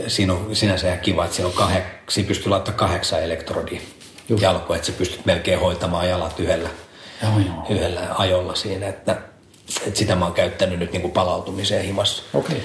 siinä 0.07 0.33
on 0.33 0.57
sinänsä 0.57 0.87
ihan 0.87 1.00
kiva, 1.00 1.25
että 1.25 1.37
siinä 1.37 1.49
on 1.49 1.55
kahek, 1.55 1.85
siinä 2.11 2.28
pystyy 2.28 2.49
laittamaan 2.49 2.78
kahdeksan 2.78 3.23
elektrodia 3.23 3.81
jalko, 4.40 4.75
että 4.75 4.87
sä 4.87 4.93
pystyt 4.93 5.26
melkein 5.26 5.61
hoitamaan 5.61 6.09
jalat 6.09 6.40
yhdellä, 6.40 6.69
joo, 7.23 7.33
joo. 7.47 7.66
yhdellä 7.71 8.00
ajolla 8.19 8.55
siinä, 8.55 8.88
että, 8.88 9.16
että 9.87 9.99
sitä 9.99 10.14
mä 10.14 10.25
oon 10.25 10.35
käyttänyt 10.35 10.78
nyt 10.78 10.93
niin 10.93 11.02
kuin 11.02 11.12
palautumiseen 11.12 11.85
himassa. 11.85 12.23
Okay. 12.35 12.57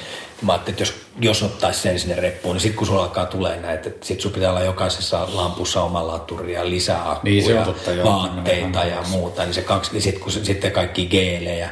Mä 0.42 0.52
ajattelin, 0.52 0.74
että 0.74 0.82
jos, 0.82 0.94
jos 1.20 1.44
ottaisi 1.44 1.80
sen 1.80 2.00
sinne 2.00 2.16
reppuun, 2.16 2.56
niin 2.56 2.62
sitten 2.62 2.78
kun 2.78 2.88
sulla 2.88 3.04
alkaa 3.04 3.26
tulee 3.26 3.60
näitä, 3.60 3.90
että 3.90 4.06
sit 4.06 4.22
sun 4.22 4.32
pitää 4.32 4.50
olla 4.50 4.62
jokaisessa 4.62 5.28
lampussa 5.34 5.84
oma 5.84 6.08
laturi 6.08 6.54
ja 6.54 6.70
lisää 6.70 7.12
akkuja, 7.12 7.34
Niin, 7.34 7.46
se 7.46 7.60
on 7.60 7.66
totta, 7.66 7.92
joo. 7.92 8.06
vaatteita 8.10 8.84
ja 8.84 9.04
muuta, 9.10 9.44
niin 9.44 9.54
se 9.54 9.62
kaksi, 9.62 9.92
niin 9.92 10.02
sitten 10.02 10.24
kun 10.24 10.32
sitten 10.32 10.72
kaikki 10.72 11.06
geelejä, 11.06 11.70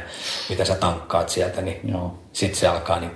mitä 0.48 0.64
sä 0.64 0.74
tankkaat 0.74 1.28
sieltä, 1.28 1.60
niin 1.60 1.80
Joo. 1.84 2.18
sitten 2.32 2.60
se 2.60 2.66
alkaa 2.66 3.00
niin 3.00 3.10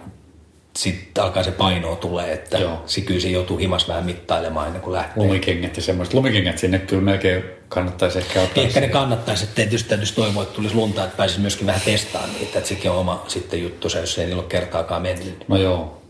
sitten 0.79 1.25
alkaa 1.25 1.43
se 1.43 1.53
paino 1.53 1.97
tulee, 1.97 2.33
että 2.33 2.59
Joo. 2.59 2.83
se 2.87 3.01
kyllä 3.01 3.21
se 3.21 3.29
joutuu 3.29 3.57
himas 3.59 3.89
vähän 3.89 4.05
mittailemaan 4.05 4.67
ennen 4.67 4.83
kuin 4.83 4.93
lähtee. 4.93 5.25
Lumikengät 5.25 5.77
ja 5.77 5.83
semmoiset. 5.83 6.15
Lumikengät 6.15 6.59
sinne 6.59 6.79
kyllä 6.79 7.03
melkein 7.03 7.45
kannattaisi 7.69 8.19
ehkä 8.19 8.43
ottaa. 8.43 8.65
Ehkä 8.65 8.81
ne 8.81 8.89
kannattaisi, 8.89 9.45
että 9.45 9.55
tietysti 9.55 9.89
täytyisi 9.89 10.15
toivoa, 10.15 10.43
että 10.43 10.55
tulisi 10.55 10.75
lunta, 10.75 11.05
että 11.05 11.17
pääsisi 11.17 11.41
myöskin 11.41 11.67
vähän 11.67 11.81
testaamaan 11.85 12.35
niitä, 12.35 12.59
että 12.59 12.69
sekin 12.69 12.91
on 12.91 12.97
oma 12.97 13.25
sitten 13.29 13.63
juttu, 13.63 13.89
se, 13.89 14.01
jos 14.01 14.19
ei 14.19 14.27
niillä 14.27 14.41
ole 14.41 14.49
kertaakaan 14.49 15.03
mennyt. 15.03 15.45
No 15.49 15.57
joo. 15.57 16.01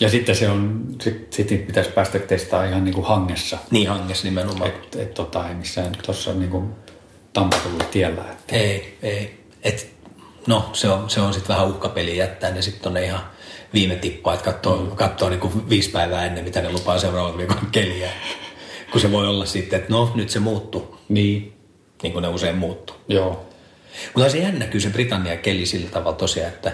Ja 0.00 0.08
sitten 0.08 0.36
se 0.36 0.48
on, 0.48 0.86
sit, 1.00 1.32
sit 1.32 1.50
niitä 1.50 1.66
pitäisi 1.66 1.90
päästä 1.90 2.18
testaamaan 2.18 2.70
ihan 2.70 2.84
niin 2.84 2.94
kuin 2.94 3.06
hangessa. 3.06 3.58
Niin 3.70 3.88
hanges 3.88 4.24
nimenomaan. 4.24 4.70
Et, 4.70 4.96
et 4.96 5.14
tota, 5.14 5.48
ei 5.48 5.54
missään 5.54 5.92
tuossa 6.02 6.34
niin 6.34 6.50
kuin 6.50 6.68
tampatulla 7.32 7.84
tiellä. 7.84 8.22
Että. 8.32 8.56
Ei, 8.56 8.98
ei. 9.02 9.44
Et, 9.62 9.92
no, 10.46 10.70
se 10.72 10.88
on, 10.88 11.10
se 11.10 11.20
on 11.20 11.34
sitten 11.34 11.48
vähän 11.48 11.68
uhkapeli 11.68 12.16
jättää 12.16 12.50
ne 12.50 12.62
sitten 12.62 12.82
tonne 12.82 13.04
ihan 13.04 13.20
viime 13.74 13.94
tippaan, 13.96 14.34
että 14.34 14.52
katsoo, 14.52 14.76
mm. 14.76 14.90
katsoo 14.90 15.28
niinku 15.28 15.52
viisi 15.68 15.90
päivää 15.90 16.26
ennen, 16.26 16.44
mitä 16.44 16.60
ne 16.60 16.72
lupaa 16.72 16.98
seuraavan 16.98 17.38
viikon 17.38 17.56
keliä. 17.72 18.10
Kun 18.92 19.00
se 19.00 19.12
voi 19.12 19.28
olla 19.28 19.46
sitten, 19.46 19.78
että 19.80 19.92
no, 19.92 20.12
nyt 20.14 20.30
se 20.30 20.38
muuttuu, 20.38 20.96
Niin, 21.08 21.52
niin 22.02 22.12
kuin 22.12 22.22
ne 22.22 22.28
usein 22.28 22.56
muuttuu. 22.56 22.96
joo. 23.08 23.46
Mutta 24.14 24.30
se 24.30 24.38
jännä 24.38 24.66
kyllä 24.66 24.82
se 24.82 24.90
Britannia 24.90 25.36
keli 25.36 25.66
sillä 25.66 25.90
tavalla 25.90 26.16
tosiaan, 26.16 26.52
että 26.52 26.70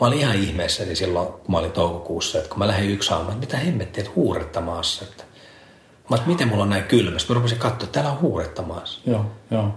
mä 0.00 0.06
olin 0.06 0.18
ihan 0.18 0.36
ihmeessäni 0.36 0.96
silloin, 0.96 1.26
kun 1.28 1.50
mä 1.50 1.58
olin 1.58 1.72
toukokuussa, 1.72 2.38
että 2.38 2.50
kun 2.50 2.58
mä 2.58 2.66
lähdin 2.68 2.90
yksi 2.90 3.12
aamu, 3.12 3.28
että 3.28 3.40
mitä 3.40 3.56
hemmettiä, 3.56 4.00
että 4.00 4.12
huuretta 4.16 4.60
maassa. 4.60 5.04
Että, 5.04 5.24
mä 6.10 6.16
että 6.16 6.28
miten 6.28 6.48
mulla 6.48 6.62
on 6.62 6.70
näin 6.70 6.84
kylmä. 6.84 7.18
Sitten 7.18 7.34
mä 7.36 7.38
rupesin 7.40 7.58
katsoa, 7.58 7.84
että 7.84 7.92
täällä 7.92 8.10
on 8.10 8.20
huuretta 8.20 8.62
maassa. 8.62 9.00
Joo, 9.06 9.26
joo. 9.50 9.74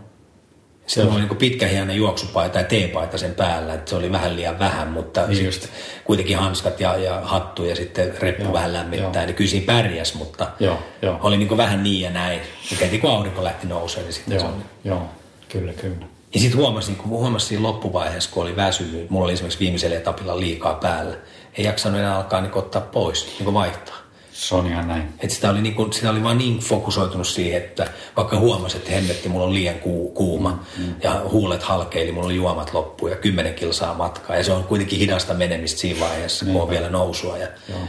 Siellä 0.89 1.13
oli 1.13 1.21
niin 1.21 1.37
pitkähiäinen 1.37 1.95
juoksupaita 1.95 2.57
ja 2.57 2.63
teepaita 2.63 3.17
sen 3.17 3.35
päällä, 3.35 3.73
että 3.73 3.89
se 3.89 3.95
oli 3.95 4.11
vähän 4.11 4.35
liian 4.35 4.59
vähän, 4.59 4.87
mutta 4.87 5.25
Niin 5.27 5.35
sit 5.35 5.45
just. 5.45 5.67
kuitenkin 6.03 6.37
hanskat 6.37 6.79
ja, 6.79 6.97
ja 6.97 7.21
hattu 7.23 7.65
ja 7.65 7.75
sitten 7.75 8.13
reppu 8.19 8.43
Joo, 8.43 8.53
vähän 8.53 8.73
lämmittää, 8.73 9.21
joo. 9.21 9.25
niin 9.25 9.35
kyllä 9.35 9.49
siinä 9.49 9.65
pärjäs, 9.65 10.13
mutta 10.13 10.47
Joo, 10.59 10.79
joo. 11.01 11.19
oli 11.23 11.37
niin 11.37 11.57
vähän 11.57 11.83
niin 11.83 12.01
ja 12.01 12.09
näin. 12.09 12.39
Ja 12.71 12.77
heti 12.81 12.99
kun 12.99 13.11
aurinko 13.11 13.43
lähti 13.43 13.67
nousemaan, 13.67 14.05
niin 14.05 14.13
sitten 14.13 14.39
se 14.39 14.45
Joo, 14.45 14.53
oli. 14.55 14.63
joo. 14.83 15.01
Kyllä, 15.49 15.73
kyllä. 15.73 16.05
Ja 16.33 16.39
sitten 16.39 16.59
huomasin, 16.59 16.95
kun 16.95 17.07
huomasin 17.09 17.63
loppuvaiheessa, 17.63 18.29
kun 18.33 18.43
oli 18.43 18.55
väsynyt, 18.55 19.09
mulla 19.09 19.25
oli 19.25 19.33
esimerkiksi 19.33 19.59
viimeisellä 19.59 19.97
etapilla 19.97 20.39
liikaa 20.39 20.73
päällä, 20.73 21.15
ei 21.57 21.65
jaksanut 21.65 21.99
enää 21.99 22.15
alkaa 22.17 22.41
niin 22.41 22.53
ottaa 22.57 22.81
pois, 22.81 23.35
niin 23.39 23.53
vaihtaa. 23.53 23.95
Se 24.39 24.55
on 24.55 24.67
ihan 24.67 24.87
näin. 24.87 25.13
Et 25.19 25.31
sitä, 25.31 25.49
oli 25.49 25.61
niinku, 25.61 25.87
sitä 25.91 26.09
oli 26.09 26.23
vaan 26.23 26.37
niin 26.37 26.59
fokusoitunut 26.59 27.27
siihen, 27.27 27.61
että 27.61 27.87
vaikka 28.17 28.39
huomasi, 28.39 28.77
että 28.77 28.91
hemmetti, 28.91 29.29
mulla 29.29 29.45
on 29.45 29.53
liian 29.53 29.75
ku, 29.75 30.11
kuuma 30.15 30.63
mm. 30.77 30.95
ja 31.03 31.21
huulet 31.31 31.63
halkeili, 31.63 32.11
mulla 32.11 32.25
oli 32.25 32.35
juomat 32.35 32.73
loppu 32.73 33.07
ja 33.07 33.15
kymmenen 33.15 33.53
kilsaa 33.53 33.93
matkaa. 33.93 34.35
Ja 34.35 34.43
se 34.43 34.51
on 34.51 34.63
kuitenkin 34.63 34.99
hidasta 34.99 35.33
menemistä 35.33 35.79
siinä 35.79 35.99
vaiheessa, 35.99 36.45
kun 36.45 36.61
on 36.61 36.69
vielä 36.69 36.89
nousua. 36.89 37.37
Ja, 37.37 37.47
Joo. 37.69 37.79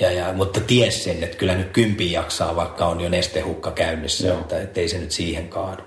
ja, 0.00 0.12
ja, 0.12 0.32
mutta 0.32 0.60
ties 0.60 1.04
sen, 1.04 1.24
että 1.24 1.36
kyllä 1.36 1.54
nyt 1.54 1.70
kympi 1.72 2.12
jaksaa, 2.12 2.56
vaikka 2.56 2.86
on 2.86 3.00
jo 3.00 3.08
nestehukka 3.08 3.70
käynnissä, 3.70 4.26
Joo. 4.26 4.40
että 4.40 4.60
ettei 4.62 4.88
se 4.88 4.98
nyt 4.98 5.12
siihen 5.12 5.48
kaadu. 5.48 5.82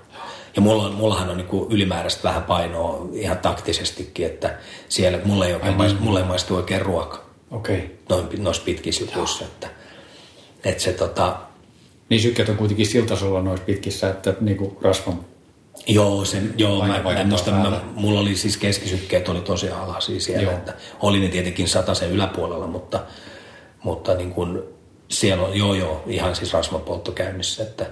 Ja 0.56 0.62
mulla, 0.62 0.82
on- 0.82 0.94
mullahan 0.94 1.30
on 1.30 1.36
niinku 1.36 1.66
ylimääräistä 1.70 2.22
vähän 2.22 2.42
painoa 2.42 3.08
ihan 3.12 3.38
taktisestikin, 3.38 4.26
että 4.26 4.54
siellä 4.88 5.18
mulle 5.24 5.46
ei, 5.46 5.54
oikein 5.54 5.76
maistu, 5.76 6.02
mulle 6.02 6.20
ei 6.20 6.26
maistu 6.26 6.56
oikein 6.56 6.82
ruoka 6.82 7.24
Okei. 7.50 7.76
Okay. 7.76 7.88
noin, 8.08 8.44
noissa 8.44 8.62
pitkissä 8.62 9.04
jutuissa. 9.04 9.44
Että, 9.44 9.81
että 10.64 10.82
se 10.82 10.92
tota, 10.92 11.36
Niin 12.08 12.20
sykkeet 12.20 12.48
on 12.48 12.56
kuitenkin 12.56 12.86
sillä 12.86 13.08
tasolla 13.08 13.42
noissa 13.42 13.64
pitkissä, 13.64 14.10
että 14.10 14.34
niinku 14.40 14.78
rasvan... 14.82 15.24
Joo, 15.86 16.24
sen, 16.24 16.54
joo 16.56 16.86
mä, 16.86 17.00
mä, 17.02 17.24
musta, 17.24 17.50
mä, 17.50 17.80
mulla 17.94 18.20
oli 18.20 18.36
siis 18.36 18.56
keskisykkeet 18.56 19.28
oli 19.28 19.40
tosi 19.40 19.70
alhaisia 19.70 20.20
siellä, 20.20 20.42
Joo. 20.42 20.52
että 20.52 20.74
oli 21.00 21.20
ne 21.20 21.28
tietenkin 21.28 21.68
sen 21.68 22.10
yläpuolella, 22.10 22.66
mutta, 22.66 23.00
mutta 23.82 24.14
niin 24.14 24.30
kuin 24.30 24.62
siellä 25.08 25.46
on, 25.46 25.56
joo 25.56 25.74
joo, 25.74 26.02
ihan 26.06 26.36
siis 26.36 26.52
rasvapoltto 26.52 27.12
käynnissä, 27.12 27.62
että 27.62 27.86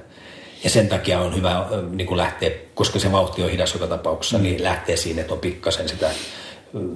ja 0.64 0.70
sen 0.70 0.88
takia 0.88 1.20
on 1.20 1.36
hyvä 1.36 1.66
niin 1.90 2.06
kuin 2.06 2.18
lähteä, 2.18 2.50
koska 2.74 2.98
se 2.98 3.12
vauhti 3.12 3.42
on 3.42 3.50
hidas 3.50 3.74
joka 3.74 3.86
tapauksessa, 3.86 4.38
mm. 4.38 4.42
niin 4.42 4.62
lähtee 4.62 4.96
siinä, 4.96 5.20
että 5.20 5.34
on 5.34 5.40
pikkasen 5.40 5.88
sitä 5.88 6.10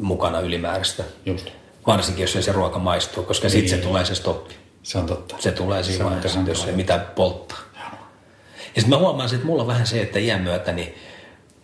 mukana 0.00 0.40
ylimääräistä. 0.40 1.04
Just. 1.26 1.48
Varsinkin, 1.86 2.22
jos 2.22 2.36
ei 2.36 2.42
se 2.42 2.52
ruoka 2.52 2.78
maistuu, 2.78 3.24
koska 3.24 3.48
sitten 3.48 3.78
se 3.78 3.84
tulee 3.84 4.04
se 4.04 4.14
stoppi. 4.14 4.54
Se 4.84 4.98
on 4.98 5.06
totta. 5.06 5.36
Se 5.38 5.52
tulee 5.52 5.82
siinä 5.82 6.04
vaiheessa, 6.04 6.40
jos 6.46 6.64
ei 6.64 6.72
mitään 6.72 7.06
polttaa. 7.14 7.58
Ja 8.74 8.80
sitten 8.80 8.88
mä 8.88 8.98
huomaan, 8.98 9.34
että 9.34 9.46
mulla 9.46 9.62
on 9.62 9.68
vähän 9.68 9.86
se, 9.86 10.02
että 10.02 10.18
iän 10.18 10.40
myötä, 10.40 10.72
niin, 10.72 10.94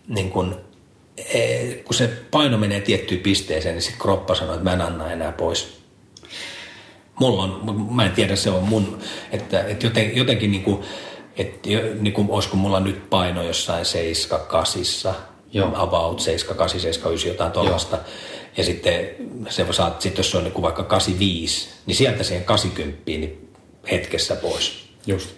niin 0.07 0.29
kun, 0.29 0.61
eh, 1.17 1.83
kun 1.83 1.93
se 1.93 2.07
paino 2.31 2.57
menee 2.57 2.81
tiettyyn 2.81 3.21
pisteeseen, 3.21 3.75
niin 3.75 3.81
sitten 3.81 4.01
kroppa 4.01 4.35
sanoo, 4.35 4.53
että 4.53 4.63
mä 4.63 4.73
en 4.73 4.81
anna 4.81 5.11
enää 5.11 5.31
pois. 5.31 5.81
Mulla 7.19 7.43
on, 7.43 7.85
mä 7.95 8.05
en 8.05 8.11
tiedä, 8.11 8.35
se 8.35 8.49
on 8.49 8.63
mun, 8.63 8.99
että, 9.31 9.63
että 9.63 9.85
joten, 9.85 10.17
jotenkin 10.17 10.51
niin 10.51 10.63
kuin, 10.63 10.83
että 11.37 11.69
niin 11.99 12.13
kuin, 12.13 12.29
olisiko 12.29 12.57
mulla 12.57 12.79
nyt 12.79 13.09
paino 13.09 13.43
jossain 13.43 13.85
7 13.85 14.41
kasissa, 14.47 15.13
Joo. 15.53 15.71
about 15.75 16.19
7, 16.19 16.57
8, 16.57 16.79
7, 16.79 17.11
9, 17.11 17.31
jotain 17.31 17.51
tuollaista. 17.51 17.97
Ja 18.57 18.63
sitten 18.63 19.09
se 19.49 19.65
saat, 19.71 20.01
sit 20.01 20.17
jos 20.17 20.31
se 20.31 20.37
on 20.37 20.43
niin 20.43 20.53
kuin 20.53 20.63
vaikka 20.63 20.83
85, 20.83 21.69
niin 21.85 21.95
sieltä 21.95 22.23
siihen 22.23 22.43
80 22.43 23.01
niin 23.05 23.49
hetkessä 23.91 24.35
pois. 24.35 24.89
Just. 25.07 25.29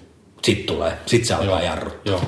Sitten 0.43 0.65
tulee, 0.65 0.97
sitten 1.05 1.27
se 1.27 1.33
alkaa 1.33 1.61
jarruttaa. 1.61 2.13
Joo. 2.13 2.21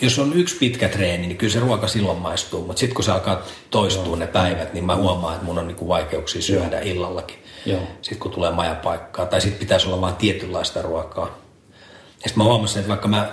Jos 0.00 0.18
on 0.18 0.32
yksi 0.32 0.56
pitkä 0.56 0.88
treeni, 0.88 1.26
niin 1.26 1.36
kyllä 1.36 1.52
se 1.52 1.60
ruoka 1.60 1.88
silloin 1.88 2.18
maistuu, 2.18 2.66
mutta 2.66 2.80
sitten 2.80 2.94
kun 2.94 3.04
se 3.04 3.12
alkaa 3.12 3.42
toistua 3.70 4.16
ne 4.16 4.26
päivät, 4.26 4.74
niin 4.74 4.84
mä 4.84 4.96
huomaan, 4.96 5.34
että 5.34 5.46
mun 5.46 5.58
on 5.58 5.66
niinku 5.66 5.88
vaikeuksia 5.88 6.42
syödä 6.42 6.80
illallakin. 6.80 7.36
Joo. 7.66 7.80
Sitten 8.02 8.18
kun 8.18 8.30
tulee 8.30 8.50
majapaikkaa, 8.50 9.26
tai 9.26 9.40
sitten 9.40 9.60
pitäisi 9.60 9.86
olla 9.86 10.00
vain 10.00 10.16
tietynlaista 10.16 10.82
ruokaa. 10.82 11.26
Ja 12.24 12.28
sitten 12.28 12.38
mä 12.38 12.44
huomasin, 12.44 12.78
että 12.78 12.88
vaikka 12.88 13.08
mä, 13.08 13.32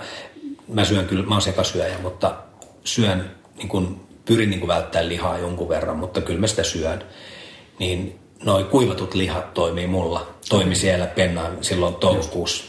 mä 0.67 0.85
syön 0.85 1.07
kyllä, 1.07 1.25
mä 1.25 1.35
oon 1.35 1.41
sekasyöjä, 1.41 1.97
mutta 1.97 2.35
syön, 2.83 3.31
niin 3.57 3.67
kun, 3.67 4.07
pyrin 4.25 4.49
niin 4.49 4.67
välttämään 4.67 5.09
lihaa 5.09 5.37
jonkun 5.37 5.69
verran, 5.69 5.97
mutta 5.97 6.21
kyllä 6.21 6.39
mä 6.39 6.47
sitä 6.47 6.63
syön. 6.63 7.03
Niin 7.79 8.19
noi 8.43 8.63
kuivatut 8.63 9.13
lihat 9.13 9.53
toimii 9.53 9.87
mulla. 9.87 10.27
Toimi 10.49 10.75
siellä 10.75 11.05
pennaan 11.05 11.57
silloin 11.61 11.95
toukokuussa. 11.95 12.63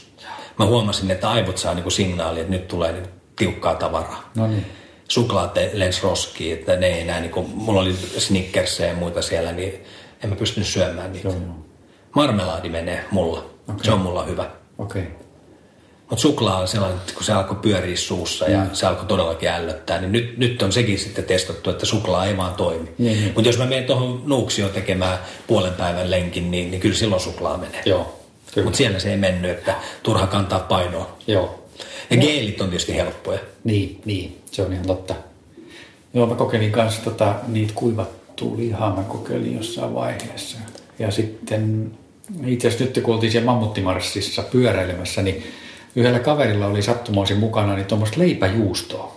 Mä 0.59 0.67
huomasin, 0.67 1.11
että 1.11 1.31
aivot 1.31 1.59
saa 1.59 1.75
niin 1.75 1.91
signaali, 1.91 2.41
että 2.41 2.53
nyt 2.53 2.69
tulee 2.69 2.93
niin 2.93 3.09
tiukkaa 3.37 3.75
tavaraa. 3.75 4.31
No 4.37 4.47
niin. 4.47 4.67
Suklaat 5.09 5.55
lens 5.73 6.03
roskiin, 6.03 6.59
että 6.59 6.77
ne 6.77 6.87
ei 6.87 7.01
enää, 7.01 7.21
niin 7.21 7.31
kuin, 7.31 7.51
mulla 7.55 7.81
oli 7.81 7.93
snickersejä 8.19 8.91
ja 8.91 8.97
muita 8.97 9.23
siellä, 9.23 9.53
niin 9.53 9.85
en 10.25 10.31
mä 10.31 10.37
pystynyt 10.37 10.69
syömään 10.69 11.13
niitä. 11.13 11.29
Joo. 11.29 11.37
Marmelaadi 12.15 12.69
menee 12.69 13.05
mulla. 13.11 13.39
Okay. 13.39 13.85
Se 13.85 13.93
on 13.93 14.01
mulla 14.01 14.25
hyvä. 14.25 14.51
Okei. 14.79 15.03
Okay. 15.03 15.22
Mutta 16.13 16.23
suklaa 16.23 16.59
on 16.59 16.69
sellainen, 16.69 16.99
että 16.99 17.13
kun 17.15 17.25
se 17.25 17.33
alkoi 17.33 17.57
pyöriä 17.63 17.97
suussa 17.97 18.49
ja 18.49 18.67
se 18.73 18.87
alkoi 18.87 19.07
todellakin 19.07 19.49
ällöttää, 19.49 20.01
niin 20.01 20.13
nyt, 20.13 20.39
nyt 20.39 20.63
on 20.63 20.73
sekin 20.73 20.99
sitten 20.99 21.25
testattu, 21.25 21.71
että 21.71 21.87
suklaa 21.87 22.27
ei 22.27 22.37
vaan 22.37 22.55
toimi. 22.55 22.89
Niin, 22.99 23.21
niin. 23.21 23.33
Mutta 23.35 23.49
jos 23.49 23.59
mä 23.59 23.67
menen 23.67 23.85
tuohon 23.85 24.23
Nuuksioon 24.27 24.73
tekemään 24.73 25.19
puolen 25.47 25.73
päivän 25.73 26.11
lenkin, 26.11 26.51
niin, 26.51 26.71
niin 26.71 26.81
kyllä 26.81 26.95
silloin 26.95 27.21
suklaa 27.21 27.57
menee. 27.57 27.83
Joo. 27.85 28.19
Mutta 28.65 28.77
siellä 28.77 28.99
se 28.99 29.11
ei 29.11 29.17
mennyt, 29.17 29.51
että 29.51 29.75
turha 30.03 30.27
kantaa 30.27 30.59
painoa. 30.59 31.17
Joo. 31.27 31.65
Ja 32.11 32.17
geelit 32.17 32.61
on 32.61 32.69
tietysti 32.69 32.97
helppoja. 32.97 33.39
Niin, 33.65 34.01
niin, 34.05 34.41
se 34.51 34.63
on 34.63 34.73
ihan 34.73 34.87
totta. 34.87 35.15
Joo, 36.15 36.27
mä 36.27 36.35
kokeilin 36.35 36.73
kanssa 36.73 37.03
tota, 37.03 37.35
niitä 37.47 37.73
kuivattua 37.75 38.57
lihaa, 38.57 38.97
mä 38.97 39.03
kokeilin 39.03 39.57
jossain 39.57 39.95
vaiheessa. 39.95 40.59
Ja 40.99 41.11
sitten 41.11 41.93
itse 42.47 42.69
asiassa 42.69 42.85
nyt 42.85 43.05
kun 43.05 43.15
oltiin 43.15 43.33
siellä 43.33 43.47
Mammuttimarssissa 43.47 44.43
pyöräilemässä, 44.43 45.23
niin 45.23 45.45
yhdellä 45.97 46.19
kaverilla 46.19 46.67
oli 46.67 46.83
sattumoisin 46.83 47.37
mukana 47.37 47.75
niin 47.75 47.87
tuommoista 47.87 48.21
leipäjuustoa. 48.21 49.17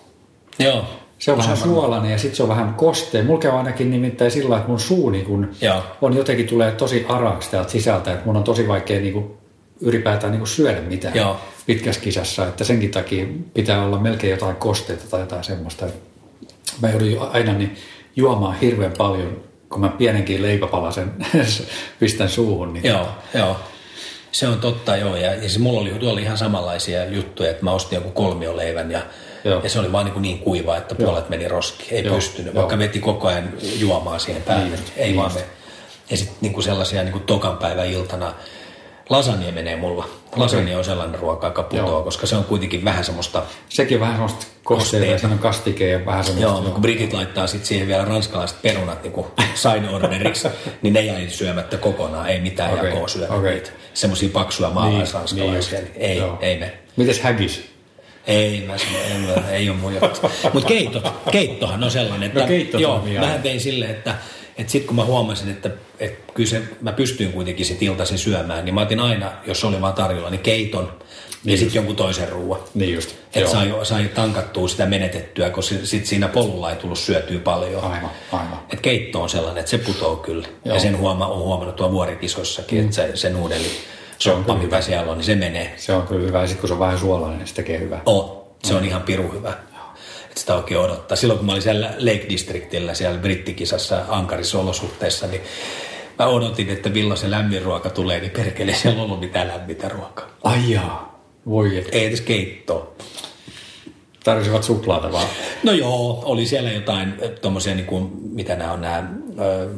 Joo. 0.60 0.86
Se 1.20 1.32
on 1.32 1.38
vähän 1.38 1.58
suolainen 1.58 2.12
ja 2.12 2.18
sitten 2.18 2.36
se 2.36 2.44
on 2.44 2.50
vähän 2.50 2.74
kostea. 2.74 3.24
Mulla 3.24 3.40
käy 3.40 3.52
ainakin 3.52 3.92
nimittäin 3.92 4.32
sillä 4.32 4.58
että 4.58 4.70
mun 4.70 4.80
suu 4.80 5.10
niin 5.10 5.26
kun 5.26 5.52
Joo. 5.62 5.84
on 6.02 6.16
jotenkin 6.16 6.48
tulee 6.48 6.72
tosi 6.72 7.06
araksi 7.10 7.52
täältä 7.52 7.72
sisältä, 7.72 8.14
että 8.14 8.26
mun 8.26 8.38
on 8.38 8.44
tosi 8.44 8.68
vaikea 8.68 9.00
niin 9.00 9.14
kun 9.14 9.38
ylipäätään 9.82 10.32
niin 10.32 10.40
kun 10.40 10.48
syödä 10.48 10.82
mitään 10.82 11.16
Joo. 11.16 11.38
pitkässä 11.66 12.02
kisassa, 12.02 12.48
että 12.48 12.64
senkin 12.64 12.92
takia 12.92 13.26
pitää 13.54 13.86
olla 13.86 14.00
melkein 14.00 14.32
jotain 14.32 14.56
kosteita 14.56 15.04
tai 15.10 15.20
jotain 15.20 15.44
semmoista. 15.44 15.86
Mä 16.82 16.90
joudun 16.90 17.12
jo 17.12 17.30
aina 17.34 17.54
niin 17.54 17.76
juomaan 18.16 18.60
hirveän 18.60 18.94
paljon, 18.98 19.42
kun 19.70 19.82
mä 19.82 19.90
pienenkin 19.90 20.42
leipäpalasen 20.42 21.12
pistän 22.00 22.30
suuhun. 22.30 22.74
Niin 22.74 22.86
Joo, 22.86 23.08
joo. 23.34 23.56
Se 24.36 24.48
on 24.48 24.60
totta, 24.60 24.98
joo. 24.98 25.16
Ja, 25.16 25.34
ja 25.36 25.50
se 25.50 25.60
mulla 25.60 25.82
oli, 25.82 25.90
tuolla 25.90 26.14
oli 26.14 26.22
ihan 26.22 26.38
samanlaisia 26.38 27.06
juttuja, 27.06 27.50
että 27.50 27.64
mä 27.64 27.72
ostin 27.72 27.96
joku 27.96 28.12
kolmioleivän 28.12 28.92
ja, 28.92 29.02
Joo. 29.44 29.62
ja 29.64 29.70
se 29.70 29.80
oli 29.80 29.92
vaan 29.92 30.06
niin, 30.06 30.14
kuin 30.14 30.22
niin 30.22 30.40
kuiva, 30.40 30.78
että 30.78 30.96
puolet 30.96 31.30
meni 31.30 31.48
roskiin. 31.48 31.94
Ei 31.94 32.06
Joo, 32.06 32.16
pystynyt, 32.16 32.54
joo. 32.54 32.62
vaikka 32.62 32.78
veti 32.78 33.00
koko 33.00 33.28
ajan 33.28 33.54
juomaan 33.78 34.20
siihen 34.20 34.44
päälle. 34.44 34.76
Niin, 34.76 34.80
ei 34.98 35.08
niin. 35.08 35.18
vaan 35.18 35.34
me. 35.34 35.44
Ja 36.10 36.18
sitten 36.18 36.36
niinku 36.42 36.62
sellaisia 36.62 37.04
niinku 37.04 37.20
tokan 37.20 37.58
päivän 37.58 37.88
iltana 37.88 38.34
lasagne 39.10 39.52
menee 39.52 39.76
mulla. 39.76 40.10
Lasagne 40.36 40.78
on 40.78 40.86
sellainen 40.86 41.20
ruoka, 41.20 41.48
joka 41.48 41.64
putoaa, 41.64 41.88
Joo. 41.90 42.04
koska 42.04 42.28
se 42.28 42.36
on 42.36 42.44
kuitenkin 42.44 42.86
vähän 42.86 43.04
semmoista 43.06 43.44
Sekin 43.70 43.98
on 43.98 44.02
vähän 44.02 44.16
semmoista 44.16 44.46
kosteita, 44.64 45.18
siinä 45.20 45.34
on 45.34 45.40
kastike 45.40 45.90
ja 45.90 46.06
vähän 46.06 46.24
semmoista. 46.24 46.62
Joo, 46.62 46.72
kun 46.72 46.82
Britit 46.82 47.14
laittaa 47.14 47.48
sitten 47.48 47.68
siihen 47.68 47.88
vielä 47.88 48.06
ranskalaiset 48.06 48.62
perunat 48.62 49.04
niin 49.04 49.12
kuin 49.12 49.28
sign 49.56 49.90
orderiksi, 49.90 50.48
niin 50.82 50.94
ne 50.94 51.02
jäi 51.02 51.30
syömättä 51.30 51.78
kokonaan, 51.78 52.30
ei 52.30 52.40
mitään 52.40 52.74
Okei, 52.74 52.90
jakoa 52.90 53.08
syödä 53.08 53.34
okei. 53.34 53.54
niitä. 53.54 53.70
Semmoisia 53.94 54.30
paksuja 54.34 54.70
maalaisranskalaisia, 54.70 55.80
niin, 55.80 55.92
ei, 55.96 56.18
joo. 56.18 56.38
ei 56.42 56.58
mene. 56.60 56.74
Mites 56.96 57.20
hägis? 57.22 57.66
Ei, 58.28 58.64
mä 58.68 58.78
sanon, 58.78 59.02
en, 59.12 59.22
mä- 59.22 59.50
ei 59.50 59.70
ole 59.70 59.78
mun. 59.78 59.94
Mutta 60.54 60.68
keitto, 60.68 61.02
keittohan 61.32 61.84
on 61.84 61.92
sellainen, 61.92 62.28
että 62.28 62.40
No 62.74 62.80
joo, 62.80 63.04
mä 63.20 63.38
tein 63.44 63.60
silleen, 63.60 63.92
että, 63.92 64.16
että 64.58 64.72
sitten 64.72 64.88
kun 64.88 64.96
mä 64.96 65.06
huomasin, 65.06 65.52
että, 65.52 65.70
että 66.00 66.34
kyllä 66.34 66.50
se, 66.50 66.62
mä 66.82 66.92
pystyin 66.92 67.34
kuitenkin 67.34 67.66
sit 67.66 67.82
iltaisin 67.82 68.18
syömään, 68.18 68.66
niin 68.66 68.76
mä 68.76 68.82
otin 68.82 69.00
aina, 69.00 69.32
jos 69.48 69.64
oli 69.64 69.82
vaan 69.82 69.94
tarjolla, 69.94 70.30
niin 70.30 70.42
keiton 70.42 70.92
ja 71.46 71.58
sitten 71.58 71.76
jonkun 71.76 71.96
toisen 71.96 72.30
ruoan. 72.30 72.62
Niin 72.74 72.94
just. 72.94 73.16
Että 73.36 73.52
sai, 73.52 73.74
sai 73.84 74.10
tankattua 74.16 74.68
sitä 74.68 74.86
menetettyä, 74.86 75.50
koska 75.50 75.76
sitten 75.84 76.08
siinä 76.08 76.28
polulla 76.28 76.72
ei 76.72 76.76
tullut 76.76 77.00
syötyä 77.00 77.40
paljon. 77.40 77.84
Aivan, 77.84 78.10
aivan. 78.32 78.60
Et 78.74 78.82
keitto 78.82 79.22
on 79.22 79.30
sellainen, 79.30 79.60
että 79.60 79.70
se 79.70 79.78
putoo 79.78 80.16
kyllä. 80.16 80.48
Joo. 80.66 80.76
Ja 80.76 80.82
sen 80.82 80.98
huoma, 80.98 81.28
on 81.28 81.40
huomannut 81.40 81.76
tuolla 81.76 81.94
vuorikisoissakin, 81.94 82.80
mm. 82.80 82.86
että 82.86 82.96
se, 82.96 83.12
se 83.16 83.30
nuudeli, 83.30 83.68
Se 84.20 84.32
on 84.32 84.60
mikä 84.62 84.82
siellä 84.82 85.12
on, 85.12 85.18
niin 85.18 85.26
se 85.26 85.36
menee. 85.36 85.74
Se 85.78 85.94
on 85.94 86.08
kyllä 86.08 86.28
hyvä. 86.28 86.42
Ja 86.42 86.48
sitten 86.48 86.62
kun 86.62 86.68
se 86.68 86.74
on 86.74 86.80
vähän 86.80 87.00
suolainen, 87.00 87.38
niin 87.38 87.48
se 87.48 87.56
tekee 87.56 87.80
hyvää. 87.80 88.02
On. 88.06 88.46
Se 88.64 88.76
on 88.76 88.86
ihan 88.86 89.02
piru 89.02 89.32
hyvä. 89.32 89.54
Että 90.36 90.42
sitä 90.42 90.56
oikein 90.56 90.80
odottaa. 90.80 91.16
Silloin 91.16 91.38
kun 91.38 91.46
mä 91.46 91.52
olin 91.52 91.62
siellä 91.62 91.94
Lake 92.00 92.26
Districtillä, 92.30 92.94
siellä 92.94 93.20
brittikisassa 93.20 94.06
ankarissa 94.10 94.60
olosuhteissa, 94.60 95.28
niin 95.28 95.42
mä 96.20 96.28
odotin, 96.28 96.70
että 96.70 96.90
milloin 96.90 97.18
se 97.18 97.32
lämmin 97.32 97.62
ruoka 97.62 97.90
tulee, 97.90 98.20
niin 98.20 98.32
perkele, 98.32 98.74
siellä 98.82 99.02
ollut 99.02 99.20
mitään 99.20 99.48
lämmintä 99.48 99.90
ruokaa. 99.90 100.30
Ai 100.44 100.72
jaa. 100.72 101.20
Voi 101.46 101.78
et. 101.78 101.88
Ei 101.92 102.06
edes 102.06 102.22
keittoa. 102.22 102.94
Tarvisivat 104.24 104.64
suklaata 104.64 105.12
vaan. 105.12 105.28
No 105.64 105.72
joo, 105.72 106.22
oli 106.26 106.46
siellä 106.46 106.72
jotain 106.72 107.14
tuommoisia, 107.42 107.76
niin 107.76 107.86
kuin, 107.86 108.12
mitä 108.22 108.56
nämä 108.56 108.72
on 108.72 108.82
nämä 108.82 109.04
ö, 109.40 109.70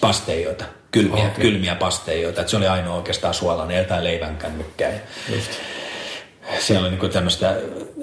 pasteijoita, 0.00 0.64
kylmiä, 0.90 1.26
okay. 1.26 1.40
Kylmiä 1.40 1.74
pasteijoita. 1.74 2.40
Että 2.40 2.50
se 2.50 2.56
oli 2.56 2.66
ainoa 2.66 2.96
oikeastaan 2.96 3.34
suolainen, 3.34 3.78
jotain 3.78 4.04
leivänkännykkää. 4.04 4.90
Ja 4.90 5.00
siellä 6.58 6.88
oli 6.88 6.96
niin 6.96 7.10
tämmöistä 7.10 7.56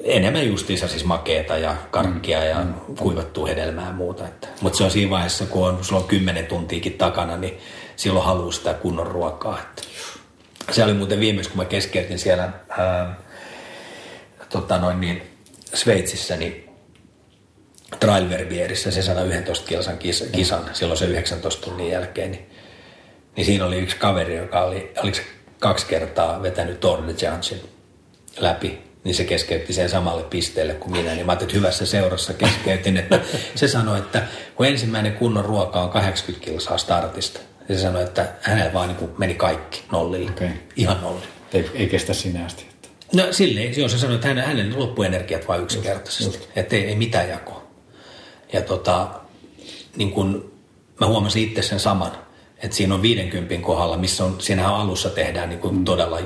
enemmän 0.04 0.48
justiinsa 0.48 0.88
siis 0.88 1.06
makeeta 1.06 1.58
ja 1.58 1.76
karkkia 1.92 2.44
ja 2.44 2.66
kuivattua 3.00 3.48
hedelmää 3.48 3.86
ja 3.86 3.94
muuta. 3.94 4.28
Että. 4.28 4.48
Mutta 4.62 4.78
se 4.78 4.84
on 4.84 4.92
siinä 4.92 5.10
vaiheessa, 5.10 5.46
kun 5.46 5.68
on, 5.68 5.84
sulla 5.84 6.02
on 6.02 6.08
kymmenen 6.08 6.46
tuntiikin 6.46 6.94
takana, 6.94 7.38
niin 7.38 7.58
silloin 7.96 8.26
haluaa 8.26 8.52
sitä 8.52 8.74
kunnon 8.74 9.08
ruokaa. 9.08 9.60
Että. 9.60 9.82
Se 10.72 10.84
oli 10.84 10.94
muuten 10.94 11.20
viimeksi, 11.20 11.50
kun 11.50 11.58
mä 11.58 11.66
keskeytin 11.66 12.20
siellä 12.20 12.50
ää, 12.70 13.16
tota 14.50 14.78
noin 14.78 15.02
niin, 15.02 15.22
Sveitsissä, 15.74 16.38
niin 16.38 16.70
Trailverbierissä 18.00 18.92
se 18.92 19.02
111 19.02 19.68
kilsan 19.68 19.98
kis, 19.98 20.30
kisan 20.32 20.70
silloin 20.74 20.98
se 20.98 21.06
19 21.06 21.66
tunnin 21.66 21.92
jälkeen, 21.92 22.32
niin, 22.32 22.50
niin 23.36 23.46
siinä 23.46 23.66
oli 23.66 23.80
yksi 23.80 23.98
kaveri, 23.98 24.36
joka 24.36 24.62
oli, 24.62 24.92
oliko 25.04 25.18
se 25.18 25.24
kaksi 25.60 25.86
kertaa 25.86 26.42
vetänyt 26.42 26.80
Tour 26.80 27.08
de 27.08 27.14
Jansin 27.22 27.77
läpi, 28.38 28.80
niin 29.04 29.16
se 29.16 29.24
keskeytti 29.24 29.74
sen 29.74 29.90
samalle 29.90 30.24
pisteelle 30.24 30.74
kuin 30.74 30.92
minä, 30.92 31.14
niin 31.14 31.26
mä 31.26 31.32
ajattelin, 31.32 31.50
että 31.50 31.58
hyvässä 31.58 31.86
seurassa 31.86 32.34
keskeytin, 32.34 32.98
että 32.98 33.20
se 33.56 33.68
sanoi, 33.68 34.00
että 34.00 34.24
kun 34.56 34.66
ensimmäinen 34.66 35.14
kunnon 35.14 35.46
ruoka 35.46 35.82
on 35.82 35.90
80 35.90 36.46
kilsaa 36.46 36.78
startista, 36.78 37.40
ja 37.70 37.76
se 37.76 37.82
sanoi, 37.82 38.04
että 38.04 38.34
hänellä 38.42 38.74
vaan 38.74 38.88
niin 38.88 39.10
meni 39.18 39.36
kaikki 39.36 39.84
nollille, 39.92 40.32
Okei. 40.32 40.50
ihan 40.76 41.02
nollille. 41.02 41.28
Ei, 41.54 41.70
ei 41.74 41.88
kestä 41.88 42.14
sinä 42.14 42.46
asti. 42.46 42.66
Että. 42.70 42.90
No 43.14 43.34
silleen, 43.34 43.78
joo, 43.78 43.90
se 43.90 43.98
sanoi, 43.98 44.16
että 44.16 44.28
hänen, 44.28 44.44
hänen 44.44 44.80
loppuenergiat 44.80 45.48
vain 45.48 45.64
yksinkertaisesti, 45.64 46.48
että 46.56 46.76
ei, 46.76 46.86
ei 46.86 46.96
mitään 46.96 47.30
jakoa. 47.30 47.68
Ja 48.54 48.62
tota, 48.62 49.08
niin 49.96 50.12
kun 50.12 50.52
mä 51.02 51.08
huomasin 51.08 51.44
itse 51.44 51.62
sen 51.62 51.80
saman, 51.80 52.12
että 52.64 52.78
siinä 52.78 52.96
on 52.96 53.02
50 53.02 53.56
kohdalla, 53.66 53.98
missä 53.98 54.24
on, 54.24 54.36
siinähän 54.42 54.76
alussa 54.76 55.10
tehdään 55.10 55.50
niin 55.50 55.60
kuin 55.60 55.86
todella 55.86 56.20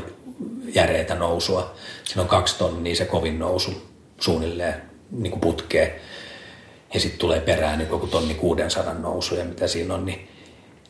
järeitä 0.75 1.15
nousua. 1.15 1.73
Siinä 2.03 2.21
on 2.21 2.27
kaksi 2.27 2.57
tonnia 2.57 2.95
se 2.95 3.05
kovin 3.05 3.39
nousu 3.39 3.71
suunnilleen 4.19 4.81
niin 5.11 5.31
kuin 5.31 5.41
putkeen. 5.41 5.91
Ja 6.93 6.99
sitten 6.99 7.19
tulee 7.19 7.39
perään 7.39 7.79
niin 7.79 7.89
joku 7.89 8.07
tonni 8.07 8.33
600 8.33 8.93
nousu 8.93 9.35
ja 9.35 9.45
mitä 9.45 9.67
siinä 9.67 9.93
on, 9.93 10.05
niin, 10.05 10.27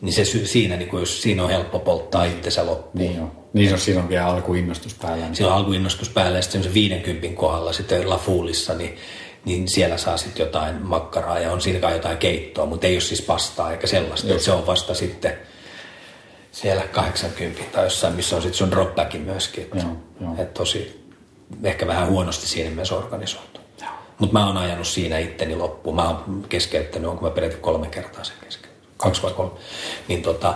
niin 0.01 0.13
se 0.13 0.25
siinä, 0.25 0.77
niin 0.77 0.89
kuin, 0.89 0.99
jos 0.99 1.21
siinä 1.21 1.43
on 1.43 1.49
helppo 1.49 1.79
polttaa 1.79 2.25
itsensä 2.25 2.65
loppuun. 2.65 3.09
Niin 3.09 3.21
on. 3.21 3.31
Niin 3.53 3.73
on, 3.73 3.79
siinä 3.79 4.01
on 4.01 4.09
vielä 4.09 4.25
alkuinnostus 4.25 4.93
päällä. 4.93 5.25
Niin. 5.25 5.35
Siellä 5.35 5.53
on 5.53 5.59
alkuinnostus 5.59 6.09
päällä 6.09 6.37
ja 6.37 6.41
sitten 6.41 6.63
se 6.63 6.73
50 6.73 7.27
kohdalla 7.35 7.73
sitten 7.73 8.09
La 8.09 8.17
Foolissa, 8.17 8.73
niin, 8.73 8.97
niin 9.45 9.67
siellä 9.67 9.97
saa 9.97 10.17
sitten 10.17 10.43
jotain 10.43 10.75
makkaraa 10.81 11.39
ja 11.39 11.51
on 11.51 11.61
siinä 11.61 11.79
kai 11.79 11.93
jotain 11.93 12.17
keittoa, 12.17 12.65
mutta 12.65 12.87
ei 12.87 12.95
ole 12.95 13.01
siis 13.01 13.21
pastaa 13.21 13.71
eikä 13.71 13.87
sellaista. 13.87 14.31
Että 14.31 14.43
se 14.43 14.51
on 14.51 14.67
vasta 14.67 14.93
sitten 14.93 15.37
siellä 16.51 16.83
80 16.83 17.63
tai 17.71 17.83
jossain, 17.83 18.13
missä 18.13 18.35
on 18.35 18.41
sitten 18.41 18.57
sun 18.57 18.71
dropbackin 18.71 19.21
myöskin. 19.21 19.63
Että, 19.63 19.77
Joo, 19.77 19.95
joo. 20.21 20.31
että 20.31 20.53
tosi, 20.53 21.05
ehkä 21.63 21.87
vähän 21.87 22.09
huonosti 22.09 22.47
siinä 22.47 22.69
mielessä 22.69 22.95
organisoitu. 22.95 23.61
Mutta 24.19 24.33
mä 24.33 24.47
oon 24.47 24.57
ajanut 24.57 24.87
siinä 24.87 25.17
itteni 25.17 25.55
loppuun. 25.55 25.95
Mä 25.95 26.07
oon 26.09 26.45
keskeyttänyt, 26.49 27.09
onko 27.09 27.25
mä 27.25 27.31
peräti 27.31 27.55
kolme 27.55 27.87
kertaa 27.87 28.23
sen 28.23 28.35
keskeyttänyt. 28.43 28.89
Kaksi 28.97 29.23
vai 29.23 29.33
kolme. 29.33 29.51
Niin 30.07 30.21
tota, 30.21 30.53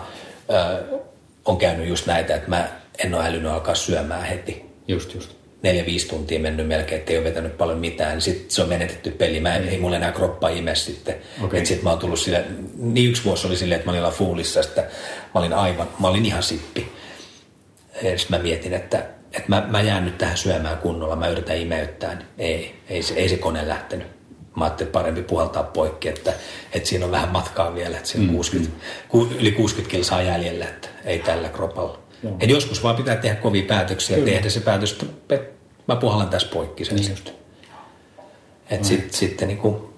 ö, 0.50 1.00
on 1.46 1.58
käynyt 1.58 1.88
just 1.88 2.06
näitä, 2.06 2.36
että 2.36 2.50
mä 2.50 2.68
en 2.98 3.14
ole 3.14 3.26
älynyt 3.26 3.52
alkaa 3.52 3.76
syömään 3.76 4.24
heti. 4.24 4.66
Just, 4.88 5.14
just. 5.14 5.36
Neljä-viisi 5.66 6.08
tuntia 6.08 6.40
mennyt 6.40 6.68
melkein, 6.68 7.00
ettei 7.00 7.18
ole 7.18 7.26
vetänyt 7.26 7.58
paljon 7.58 7.80
mitään. 7.80 8.22
Sitten 8.22 8.52
se 8.52 8.62
on 8.62 8.70
menetetty 8.70 9.12
peli. 9.12 9.40
Mä 9.40 9.56
en, 9.56 9.70
ei 9.70 9.80
mulla 9.80 9.96
enää 9.96 10.12
kroppa 10.12 10.50
ime 10.50 10.76
sitten. 10.76 11.16
Okei. 11.42 11.60
Et 11.60 11.66
sit 11.66 11.84
mä 11.84 11.90
oon 11.90 12.00
tullut 12.00 12.20
sille, 12.20 12.44
niin 12.78 13.10
yksi 13.10 13.24
vuosi 13.24 13.48
oli 13.48 13.58
silleen, 13.58 13.80
että 13.80 13.88
mä 13.88 13.92
olin 13.92 14.04
La 14.04 14.12
Foolissa, 14.12 14.60
että 14.60 14.82
mä 15.34 15.40
olin 15.40 15.54
aivan, 15.54 15.88
mä 16.00 16.08
olin 16.08 16.26
ihan 16.26 16.44
sippi. 16.44 16.92
Ja 18.04 18.18
sit 18.18 18.30
mä 18.30 18.38
mietin, 18.38 18.74
että, 18.74 18.98
että 19.34 19.44
mä, 19.48 19.68
mä 19.70 19.82
jään 19.82 20.06
nyt 20.06 20.18
tähän 20.18 20.38
syömään 20.38 20.78
kunnolla, 20.78 21.16
mä 21.16 21.28
yritän 21.28 21.58
imeyttää. 21.58 22.16
Niin 22.16 22.28
ei, 22.38 22.76
ei, 22.90 23.04
se, 23.04 23.14
ei 23.14 23.30
se 23.30 23.38
kone 23.38 23.68
lähtenyt. 23.68 24.08
Mä 24.56 24.64
ajattelin, 24.64 24.88
että 24.88 25.00
parempi 25.00 25.22
puhaltaa 25.22 25.64
poikki, 25.64 26.10
että, 26.10 26.34
että 26.74 26.90
siinä 26.90 27.06
on 27.06 27.12
vähän 27.12 27.30
matkaa 27.30 27.76
vielä, 27.76 27.98
että 27.98 28.10
siinä 28.10 28.30
on 28.30 28.36
60, 28.36 28.76
ku, 29.10 29.28
yli 29.40 29.52
60 29.52 29.92
kilsaa 29.92 30.22
jäljellä, 30.22 30.66
että 30.66 30.88
ei 31.06 31.20
tällä 31.20 31.50
kropalla. 31.50 32.00
Joo. 32.24 32.38
Et 32.40 32.50
joskus 32.50 32.84
vaan 32.84 32.96
pitää 32.96 33.16
tehdä 33.16 33.36
kovia 33.36 33.64
päätöksiä 33.64 34.18
ja 34.18 34.26
tehdä 34.26 34.50
se 34.50 34.60
päätös, 34.60 34.92
että 34.92 35.55
mä 35.88 35.96
puhallan 35.96 36.30
tässä 36.30 36.48
poikki 36.54 36.86
sen 36.86 37.10
just. 37.10 37.30
Et 38.70 38.86
sit, 38.86 39.14
sitten 39.14 39.48
niinku, 39.48 39.94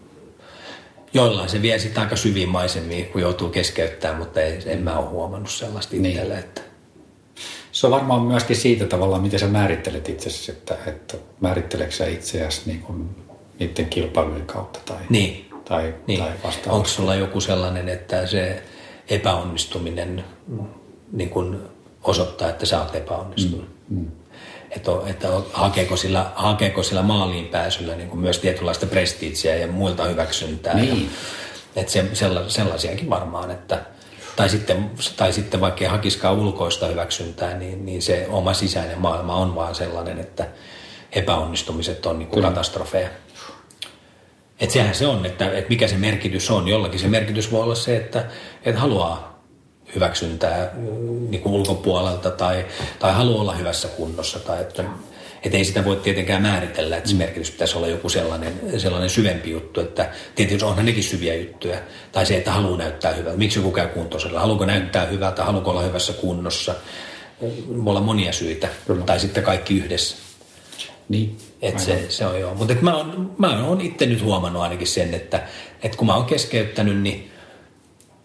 joillain 1.14 1.50
se 1.50 1.62
vie 1.62 1.80
sitten 1.80 2.04
aika 2.04 2.16
syviin 2.16 2.50
maisemiin, 2.50 3.06
kun 3.06 3.22
joutuu 3.22 3.50
keskeyttämään, 3.50 4.18
mutta 4.20 4.42
ei, 4.42 4.60
en 4.66 4.80
mä 4.84 4.98
ole 5.00 5.08
huomannut 5.10 5.52
sellaista 5.52 5.96
Niin. 5.96 6.06
itsellä, 6.06 6.40
että 6.40 6.62
Se 7.72 7.88
on 7.88 7.92
varmaan 7.92 8.22
myöskin 8.22 8.56
siitä 8.56 8.86
tavallaan, 8.86 9.22
miten 9.22 9.40
sä 9.40 9.48
määrittelet 9.48 10.10
itsesi, 10.10 10.52
että, 10.52 10.78
että 10.86 11.18
määritteleekö 11.42 11.94
sä 11.94 12.08
itseäsi 12.08 12.62
niin 12.66 12.82
kuin 12.82 13.10
niiden 13.60 13.86
kilpailujen 13.86 14.46
kautta 14.46 14.80
tai, 14.86 14.98
Niin. 15.10 15.50
tai, 15.66 15.94
Niin. 16.08 16.20
tai 16.20 16.30
Onko 16.32 16.48
vastaavasti. 16.48 16.90
sulla 16.94 17.16
joku 17.16 17.42
sellainen, 17.42 17.90
että 17.90 18.28
se 18.28 18.64
epäonnistuminen 19.10 20.24
mm, 20.48 20.60
niin 21.12 21.30
kun 21.30 21.70
osoittaa, 22.04 22.50
että 22.50 22.66
sä 22.66 22.82
oot 22.82 22.96
epäonnistunut? 22.96 23.70
Mm. 23.90 24.12
Että, 24.78 24.92
että 25.06 25.28
hakeeko 25.54 25.98
sillä, 25.98 26.32
hakeeko 26.36 26.84
sillä 26.84 27.02
maaliin 27.02 27.48
pääsyllä 27.48 27.96
niin 27.96 28.10
kuin 28.10 28.20
myös 28.20 28.40
tietynlaista 28.40 28.86
prestiitsiä 28.86 29.56
ja 29.56 29.68
muilta 29.68 30.04
hyväksyntää? 30.04 30.74
Niin. 30.74 31.12
Ja, 31.76 31.82
että 31.82 31.92
se, 31.92 32.06
sella, 32.14 32.50
sellaisiakin 32.50 33.10
varmaan, 33.10 33.52
että 33.52 33.82
tai 34.36 34.50
sitten, 34.50 34.92
tai 35.18 35.34
sitten 35.34 35.62
vaikka 35.62 35.82
ei 35.84 35.90
hakiskaan 35.90 36.36
ulkoista 36.36 36.88
hyväksyntää, 36.88 37.54
niin, 37.58 37.86
niin 37.86 38.02
se 38.02 38.28
oma 38.30 38.54
sisäinen 38.54 39.00
maailma 39.00 39.36
on 39.36 39.56
vaan 39.56 39.76
sellainen, 39.76 40.20
että 40.20 40.48
epäonnistumiset 41.12 42.06
on 42.06 42.20
niin 42.20 42.30
kuin 42.30 42.44
katastrofeja. 42.44 43.10
Että 44.60 44.74
sehän 44.74 44.96
se 44.96 45.08
on, 45.08 45.26
että, 45.26 45.52
että 45.52 45.70
mikä 45.70 45.88
se 45.88 45.98
merkitys 45.98 46.52
on. 46.52 46.68
Jollakin 46.68 47.00
se 47.00 47.08
merkitys 47.08 47.52
voi 47.52 47.64
olla 47.64 47.76
se, 47.76 47.98
että, 47.98 48.26
että 48.66 48.82
haluaa 48.82 49.37
hyväksyntää 49.98 50.72
mm, 50.74 51.30
niin 51.30 51.42
kuin 51.42 51.54
ulkopuolelta 51.54 52.32
tai, 52.32 52.66
tai 53.00 53.14
haluaa 53.14 53.42
olla 53.42 53.56
hyvässä 53.56 53.88
kunnossa. 53.88 54.40
Tai 54.40 54.62
että, 54.62 54.84
että 55.44 55.58
ei 55.58 55.66
sitä 55.66 55.86
voi 55.86 55.96
tietenkään 55.96 56.42
määritellä, 56.42 56.98
että 56.98 57.10
se 57.10 57.16
merkitys 57.16 57.52
pitäisi 57.52 57.78
olla 57.78 57.88
joku 57.88 58.10
sellainen, 58.10 58.54
sellainen 58.78 59.10
syvempi 59.10 59.52
juttu. 59.52 59.82
Että 59.82 60.10
tietysti 60.36 60.66
onhan 60.66 60.86
nekin 60.86 61.04
syviä 61.04 61.36
juttuja. 61.36 61.78
Tai 62.12 62.26
se, 62.26 62.38
että 62.38 62.52
haluaa 62.52 62.78
näyttää 62.78 63.14
hyvältä. 63.14 63.38
Miksi 63.38 63.60
joku 63.60 63.72
käy 63.72 63.88
kuntoisella? 63.88 64.40
Haluuko 64.40 64.66
näyttää 64.66 65.06
hyvältä? 65.06 65.44
Haluuko 65.44 65.72
olla 65.72 65.82
hyvässä 65.82 66.14
kunnossa? 66.14 66.76
Voi 67.42 67.92
olla 67.92 68.02
monia 68.02 68.32
syitä. 68.32 68.68
Kyllä. 68.88 69.06
Tai 69.06 69.20
sitten 69.20 69.44
kaikki 69.44 69.78
yhdessä. 69.78 70.16
Niin. 71.10 71.38
Et 71.62 71.80
se, 71.80 72.06
se 72.10 72.26
on 72.26 72.40
joo. 72.40 72.56
Mutta 72.56 72.74
mä 72.82 72.98
oon, 72.98 73.36
mä 73.38 73.66
oon 73.66 73.82
itse 73.82 74.06
nyt 74.06 74.24
huomannut 74.24 74.62
ainakin 74.62 74.88
sen, 74.88 75.14
että, 75.14 75.48
että 75.84 75.98
kun 75.98 76.08
mä 76.08 76.16
oon 76.16 76.26
keskeyttänyt, 76.26 77.02
niin 77.02 77.32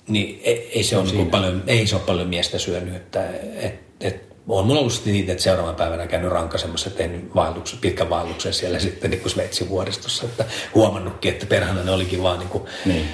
niin 0.09 0.41
ei, 0.45 0.71
ei 0.75 0.85
se, 0.85 0.97
ole 0.97 1.13
niin 1.13 1.31
paljon, 1.31 1.63
ei 1.67 1.87
se 1.87 1.97
ole 1.97 2.05
paljon 2.07 2.29
miestä 2.29 2.59
syönyt. 2.59 2.97
Että, 2.97 3.31
et, 3.57 3.81
et, 4.01 4.33
on 4.49 4.67
mulla 4.67 4.81
ollut 4.81 5.03
niitä, 5.05 5.33
että 5.33 5.45
seuraavan 5.45 5.75
päivänä 5.75 6.07
käynyt 6.07 6.31
rankasemassa, 6.31 6.91
tehnyt 6.91 7.35
vaelluksen, 7.35 7.79
pitkän 7.79 8.11
vaelluksen 8.11 8.55
siellä 8.55 8.79
sitten 8.79 9.11
niin 9.11 9.21
kuin 9.21 9.33
Sveitsin 9.33 9.69
vuoristossa, 9.69 10.25
että 10.25 10.45
huomannutkin, 10.75 11.33
että 11.33 11.47
perhana 11.47 11.83
ne 11.83 11.91
olikin 11.91 12.23
vaan 12.23 12.39
niin 12.39 12.49
kuin 12.49 12.65
niin. 12.85 13.09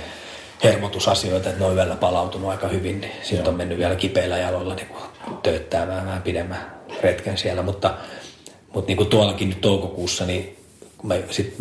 hermotusasioita, 0.64 1.48
että 1.48 1.60
ne 1.60 1.66
on 1.66 1.76
yöllä 1.76 1.96
palautunut 1.96 2.50
aika 2.50 2.68
hyvin, 2.68 3.00
niin 3.00 3.12
sitten 3.22 3.48
on 3.48 3.54
mennyt 3.54 3.78
vielä 3.78 3.96
kipeillä 3.96 4.38
jaloilla 4.38 4.74
niin 4.74 4.86
kuin 4.86 5.02
tööttää 5.42 5.86
vähän, 5.86 6.06
vähän 6.06 6.22
pidemmän 6.22 6.80
retken 7.02 7.38
siellä, 7.38 7.62
mutta, 7.62 7.94
mutta 8.74 8.88
niin 8.88 8.96
kuin 8.96 9.08
tuollakin 9.08 9.48
nyt 9.48 9.60
toukokuussa, 9.60 10.26
niin 10.26 10.56
mä, 11.02 11.14
sit, 11.30 11.54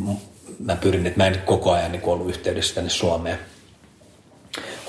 mä 0.59 0.75
pyrin, 0.75 1.07
että 1.07 1.19
mä 1.19 1.27
en 1.27 1.41
koko 1.45 1.71
ajan 1.71 1.91
niin 1.91 2.03
ollut 2.05 2.29
yhteydessä 2.29 2.75
tänne 2.75 2.89
Suomeen, 2.89 3.39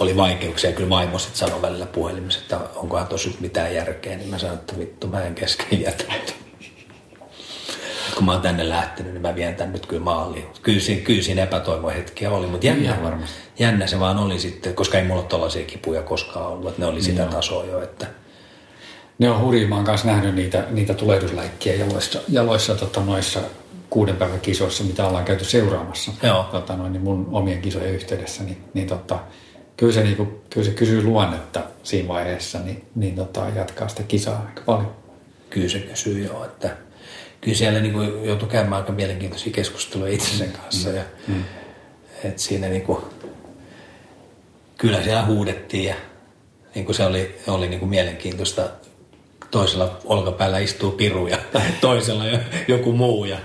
oli 0.01 0.17
vaikeuksia. 0.17 0.73
Kyllä 0.73 0.91
vaimo 0.91 1.19
sitten 1.19 1.39
sanoi 1.39 1.63
välillä 1.63 1.87
puhelimessa, 1.87 2.41
että 2.41 2.61
onkohan 2.75 3.07
tosi 3.07 3.37
mitään 3.41 3.75
järkeä. 3.75 4.17
Niin 4.17 4.29
mä 4.29 4.39
sanoin, 4.39 4.59
että 4.59 4.79
vittu 4.79 5.07
mä 5.07 5.25
en 5.25 5.35
kesken 5.35 5.81
jätä. 5.81 6.05
kun 8.15 8.25
mä 8.25 8.33
oon 8.33 8.43
tänne 8.43 8.69
lähtenyt, 8.69 9.13
niin 9.13 9.23
mä 9.23 9.35
vien 9.35 9.55
tän 9.55 9.73
nyt 9.73 9.87
kyllä 9.87 10.03
maaliin. 10.03 10.47
Kyllä 10.63 10.81
siinä, 10.81 11.01
kyllä 11.01 11.23
siinä 11.23 11.43
epätoivohetkiä 11.43 12.31
oli, 12.31 12.47
mutta 12.47 12.67
jännä, 12.67 13.19
jännä 13.59 13.87
se 13.87 14.01
vaan 14.01 14.19
oli 14.19 14.39
sitten, 14.39 14.75
koska 14.75 14.99
ei 14.99 15.05
mulla 15.05 15.21
ole 15.21 15.29
tollaisia 15.29 15.65
kipuja 15.65 16.03
koskaan 16.03 16.47
ollut, 16.47 16.69
että 16.69 16.81
ne 16.83 16.87
oli 16.87 17.03
sitä 17.03 17.23
Joo. 17.23 17.31
tasoa 17.31 17.65
jo, 17.65 17.83
että 17.83 18.07
ne 19.19 19.31
on 19.31 19.41
hurjia. 19.41 19.69
Mä 19.69 19.75
oon 19.75 19.85
kanssa 19.85 20.07
nähnyt 20.07 20.35
niitä, 20.35 20.65
niitä 20.71 20.95
tulehdusläikkiä 20.95 21.75
jaloissa, 21.75 22.21
jaloissa 22.29 22.75
tota, 22.75 23.01
noissa 23.01 23.41
kuuden 23.91 24.17
päivän 24.17 24.41
kisoissa, 24.41 24.85
mitä 24.85 25.07
ollaan 25.07 25.25
käyty 25.25 25.45
seuraamassa 25.45 26.13
Joo. 26.23 26.43
Tota, 26.43 26.77
noin, 26.77 26.93
niin 26.93 27.03
mun 27.03 27.29
omien 27.33 27.63
kisojen 27.63 27.95
yhteydessä, 27.95 28.43
niin, 28.45 28.65
niin 28.75 28.87
tota, 28.87 29.19
kyllä 29.79 29.93
se, 29.93 30.03
niin 30.03 30.17
kuin, 30.17 30.41
kyllä 30.51 30.67
se 30.67 30.73
kysyy 30.73 31.03
luonnetta 31.03 31.61
siinä 31.83 32.09
vaiheessa, 32.09 32.59
niin, 32.59 32.85
niin 32.95 33.17
tota, 33.17 33.49
jatkaa 33.55 33.89
sitä 33.89 34.03
kisaa 34.03 34.47
aika 34.49 34.63
paljon. 34.67 34.97
Kyllä 35.51 35.69
se 35.69 35.79
kysyy 35.79 36.25
joo, 36.25 36.45
että 36.45 36.77
kyllä 37.41 37.57
siellä 37.57 37.81
niin 37.81 37.93
kuin 37.93 38.25
joutui 38.25 38.49
käymään 38.49 38.83
aika 38.83 38.93
mielenkiintoisia 38.93 39.53
keskusteluja 39.53 40.13
itsensä 40.13 40.45
kanssa. 40.45 40.89
Mm. 40.89 40.97
Ja, 40.97 41.03
mm. 41.29 41.45
et 42.25 42.39
siinä 42.39 42.69
niin 42.69 42.83
kuin, 42.83 43.05
kyllä 44.79 45.03
siellä 45.03 45.25
huudettiin 45.25 45.85
ja 45.85 45.95
niin 46.75 46.85
kuin 46.85 46.97
se 46.97 47.07
oli, 47.07 47.39
oli 47.47 47.69
niin 47.69 47.81
kuin 47.81 47.91
mielenkiintoista. 47.91 48.71
Toisella 49.51 49.99
olkapäällä 50.05 50.59
istuu 50.59 50.91
piru 50.91 51.27
ja 51.27 51.39
toisella 51.81 52.25
joku 52.69 52.93
muu 52.93 53.25
ja 53.25 53.39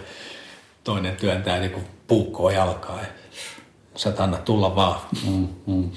toinen 0.83 1.15
työntää 1.15 1.59
niin 1.59 1.71
kuin 1.71 1.85
puukkoa 2.07 2.51
jalkaa. 2.51 2.99
Ja 2.99 3.07
sä 3.95 4.13
anna 4.17 4.37
tulla 4.37 4.75
vaan. 4.75 5.01
Mm, 5.27 5.47
mm. 5.67 5.91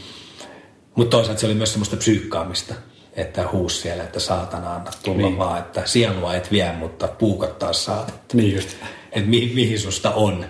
Mutta 0.96 1.16
toisaalta 1.16 1.40
se 1.40 1.46
oli 1.46 1.54
myös 1.54 1.72
semmoista 1.72 1.96
psyykkaamista, 1.96 2.74
että 3.12 3.48
huus 3.52 3.82
siellä, 3.82 4.02
että 4.02 4.20
saatana 4.20 4.74
anna 4.74 4.90
tulla 5.02 5.26
niin. 5.26 5.38
vaan, 5.38 5.58
että 5.58 5.82
sielua 5.84 6.34
et 6.34 6.52
vie, 6.52 6.72
mutta 6.72 7.08
puukot 7.08 7.58
taas 7.58 7.84
saat. 7.84 8.14
Niin 8.32 8.54
just. 8.54 8.68
Että 9.12 9.30
mi- 9.30 9.52
mihin 9.54 9.80
susta 9.80 10.10
on. 10.10 10.44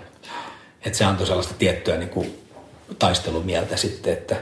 Että 0.84 0.98
se 0.98 1.04
antoi 1.04 1.26
sellaista 1.26 1.54
tiettyä 1.58 1.96
niin 1.96 2.08
kuin, 2.08 2.38
taistelumieltä 2.98 3.76
sitten, 3.76 4.12
että 4.12 4.36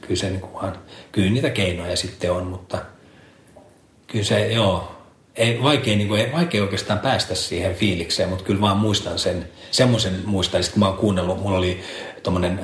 kyllä 0.00 0.16
se, 0.16 0.30
niin 0.30 0.40
kuin 0.40 0.52
vaan, 0.52 0.78
kyllä 1.12 1.30
niitä 1.30 1.50
keinoja 1.50 1.96
sitten 1.96 2.32
on, 2.32 2.46
mutta 2.46 2.78
kyllä 4.06 4.24
se, 4.24 4.52
joo, 4.52 4.96
ei, 5.36 5.62
vaikea, 5.62 5.96
niin 5.96 6.08
kuin, 6.08 6.32
vaikea 6.32 6.62
oikeastaan 6.62 6.98
päästä 6.98 7.34
siihen 7.34 7.74
fiilikseen, 7.74 8.28
mutta 8.28 8.44
kyllä 8.44 8.60
vaan 8.60 8.76
muistan 8.76 9.18
sen, 9.18 9.48
semmoisen 9.70 10.22
muistan, 10.24 10.62
kun 10.72 10.80
mä 10.80 10.88
oon 10.88 10.98
kuunnellut, 10.98 11.42
mulla 11.42 11.58
oli 11.58 11.80
tuommoinen 12.22 12.60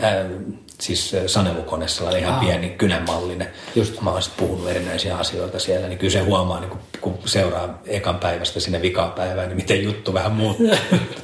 siis 0.80 1.16
sanelukone, 1.26 1.88
sellainen 1.88 2.22
ihan 2.22 2.34
Aa. 2.34 2.40
pieni 2.40 2.68
kynänmallinen. 2.68 3.48
Just. 3.74 4.00
Mä 4.00 4.10
oon 4.10 4.22
sitten 4.22 4.46
puhunut 4.46 4.70
erinäisiä 4.70 5.16
asioita 5.16 5.58
siellä, 5.58 5.88
niin 5.88 5.98
kyllä 5.98 6.12
se 6.12 6.20
huomaa, 6.20 6.60
niin 6.60 6.70
kun, 6.70 6.80
kun 7.00 7.18
seuraa 7.24 7.78
ekan 7.86 8.18
päivästä 8.18 8.60
sinne 8.60 8.82
vikaan 8.82 9.12
päivään, 9.12 9.48
niin 9.48 9.56
miten 9.56 9.82
juttu 9.82 10.14
vähän 10.14 10.32
muuttuu. 10.32 10.70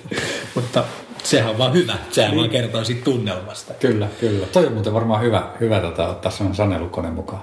Mutta 0.55 0.85
sehän 1.23 1.51
on 1.51 1.59
vaan 1.59 1.73
hyvä. 1.73 1.95
Sehän 2.11 2.31
niin. 2.31 2.38
vaan 2.38 2.51
kertoo 2.51 2.85
siitä 2.85 3.05
tunnelmasta. 3.05 3.75
Kyllä, 3.75 4.09
kyllä. 4.21 4.47
Toi 4.47 4.67
on 4.67 4.73
muuten 4.73 4.95
varmaan 4.95 5.23
hyvä, 5.23 5.51
hyvä 5.61 5.81
tota, 5.81 6.09
ottaa 6.09 6.33
sellainen 6.33 6.57
sanelukone 6.57 7.11
mukaan. 7.11 7.43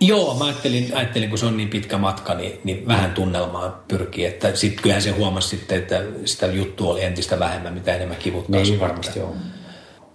Joo, 0.00 0.34
mä 0.38 0.44
ajattelin, 0.44 0.90
ajattelin, 0.94 1.28
kun 1.28 1.38
se 1.38 1.46
on 1.46 1.56
niin 1.56 1.68
pitkä 1.68 1.98
matka, 1.98 2.34
niin, 2.34 2.60
niin 2.64 2.86
vähän 2.88 3.12
tunnelmaa 3.12 3.84
pyrkii. 3.88 4.24
Että 4.24 4.56
sit 4.56 4.80
kyllähän 4.80 5.02
se 5.02 5.10
huomasi 5.10 5.48
sitten, 5.48 5.78
että 5.78 6.02
sitä 6.24 6.46
juttua 6.46 6.92
oli 6.92 7.04
entistä 7.04 7.38
vähemmän, 7.38 7.74
mitä 7.74 7.94
enemmän 7.94 8.16
kivuttaa. 8.16 8.60
Niin, 8.60 8.80
varmasti 8.80 9.18
joo. 9.18 9.34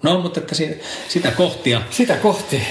No, 0.03 0.21
mutta 0.21 0.39
että 0.39 0.55
sitä 1.07 1.31
kohtia. 1.31 1.81
Sitä 1.89 2.15
kohti. 2.15 2.61